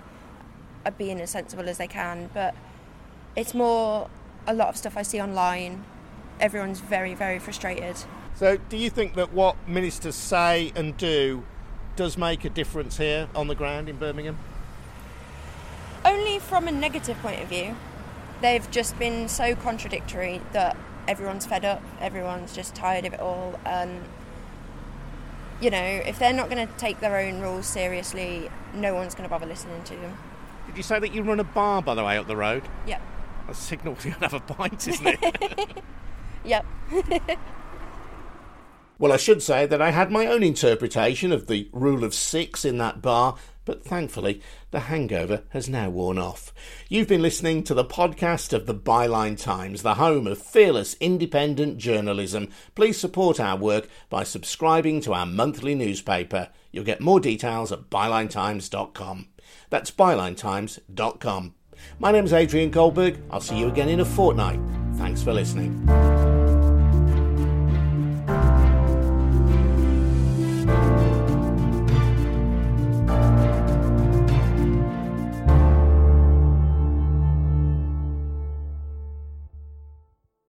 are 0.86 0.92
being 0.92 1.20
as 1.20 1.32
sensible 1.32 1.68
as 1.68 1.80
they 1.80 1.88
can, 1.88 2.30
but 2.34 2.54
it's 3.36 3.56
more 3.56 4.08
a 4.46 4.54
lot 4.54 4.68
of 4.68 4.78
stuff 4.78 4.98
I 4.98 5.02
see 5.02 5.20
online. 5.20 5.84
Everyone's 6.40 6.80
very, 6.80 7.16
very 7.16 7.40
frustrated 7.40 7.96
so, 8.36 8.58
do 8.70 8.78
you 8.78 8.90
think 8.90 9.16
that 9.16 9.34
what 9.34 9.56
ministers 9.68 10.16
say 10.16 10.72
and 10.76 10.98
do 10.98 11.44
does 11.96 12.18
make 12.18 12.44
a 12.46 12.50
difference 12.50 12.98
here 12.98 13.28
on 13.36 13.48
the 13.48 13.56
ground 13.56 13.90
in 13.90 13.98
Birmingham? 13.98 14.38
Only 16.04 16.40
from 16.40 16.68
a 16.68 16.72
negative 16.72 17.18
point 17.20 17.42
of 17.42 17.48
view. 17.48 17.76
They've 18.42 18.70
just 18.72 18.98
been 18.98 19.30
so 19.30 19.56
contradictory 19.56 20.42
that 20.52 20.76
everyone's 21.08 21.46
fed 21.46 21.64
up, 21.64 21.82
everyone's 22.02 22.56
just 22.56 22.76
tired 22.76 23.06
of 23.06 23.14
it 23.14 23.20
all. 23.20 23.60
And, 23.66 24.02
you 25.62 25.70
know, 25.70 25.78
if 25.78 26.20
they're 26.20 26.34
not 26.34 26.50
going 26.50 26.68
to 26.68 26.74
take 26.76 27.00
their 27.00 27.18
own 27.18 27.40
rules 27.40 27.68
seriously, 27.68 28.50
no 28.74 28.96
one's 28.96 29.14
going 29.14 29.24
to 29.24 29.30
bother 29.30 29.46
listening 29.46 29.84
to 29.84 29.96
them. 29.96 30.18
Did 30.68 30.78
you 30.78 30.84
say 30.84 31.00
that 31.00 31.14
you 31.14 31.22
run 31.22 31.40
a 31.40 31.44
bar, 31.44 31.82
by 31.82 31.94
the 31.94 32.04
way, 32.04 32.18
up 32.18 32.28
the 32.28 32.36
road? 32.36 32.64
Yep. 32.88 33.02
A 33.50 33.54
signal 33.54 33.96
to 33.98 34.10
have 34.12 34.34
a 34.34 34.40
pint, 34.40 34.88
isn't 34.88 35.08
it? 35.22 35.84
yep. 36.44 36.66
Well, 39.00 39.12
I 39.12 39.18
should 39.18 39.42
say 39.42 39.66
that 39.66 39.82
I 39.82 39.92
had 39.92 40.12
my 40.12 40.28
own 40.28 40.44
interpretation 40.44 41.32
of 41.32 41.48
the 41.48 41.70
rule 41.74 42.04
of 42.04 42.14
six 42.14 42.64
in 42.64 42.78
that 42.78 43.02
bar, 43.02 43.36
but 43.66 43.84
thankfully 43.84 44.42
the 44.72 44.82
hangover 44.82 45.44
has 45.50 45.68
now 45.68 45.90
worn 45.90 46.18
off. 46.18 46.54
You've 46.90 47.08
been 47.08 47.22
listening 47.22 47.64
to 47.64 47.74
the 47.74 47.86
podcast 47.86 48.54
of 48.54 48.66
the 48.66 48.76
Byline 48.76 49.42
Times, 49.42 49.82
the 49.82 49.96
home 49.96 50.28
of 50.28 50.38
fearless 50.38 50.96
independent 51.00 51.78
journalism. 51.78 52.50
Please 52.76 53.00
support 53.00 53.40
our 53.40 53.58
work 53.58 53.88
by 54.10 54.24
subscribing 54.24 55.02
to 55.02 55.14
our 55.14 55.26
monthly 55.26 55.76
newspaper. 55.76 56.50
You'll 56.72 56.84
get 56.84 57.02
more 57.02 57.20
details 57.20 57.72
at 57.72 57.90
bylinetimes.com. 57.90 59.28
That's 59.70 59.92
bylinetimes.com. 59.92 61.56
My 62.00 62.12
name's 62.12 62.34
Adrian 62.34 62.70
Goldberg. 62.70 63.20
I'll 63.30 63.42
see 63.42 63.60
you 63.60 63.68
again 63.68 63.90
in 63.90 64.00
a 64.00 64.06
fortnight. 64.06 64.60
Thanks 64.96 65.22
for 65.22 65.34
listening. 65.34 66.43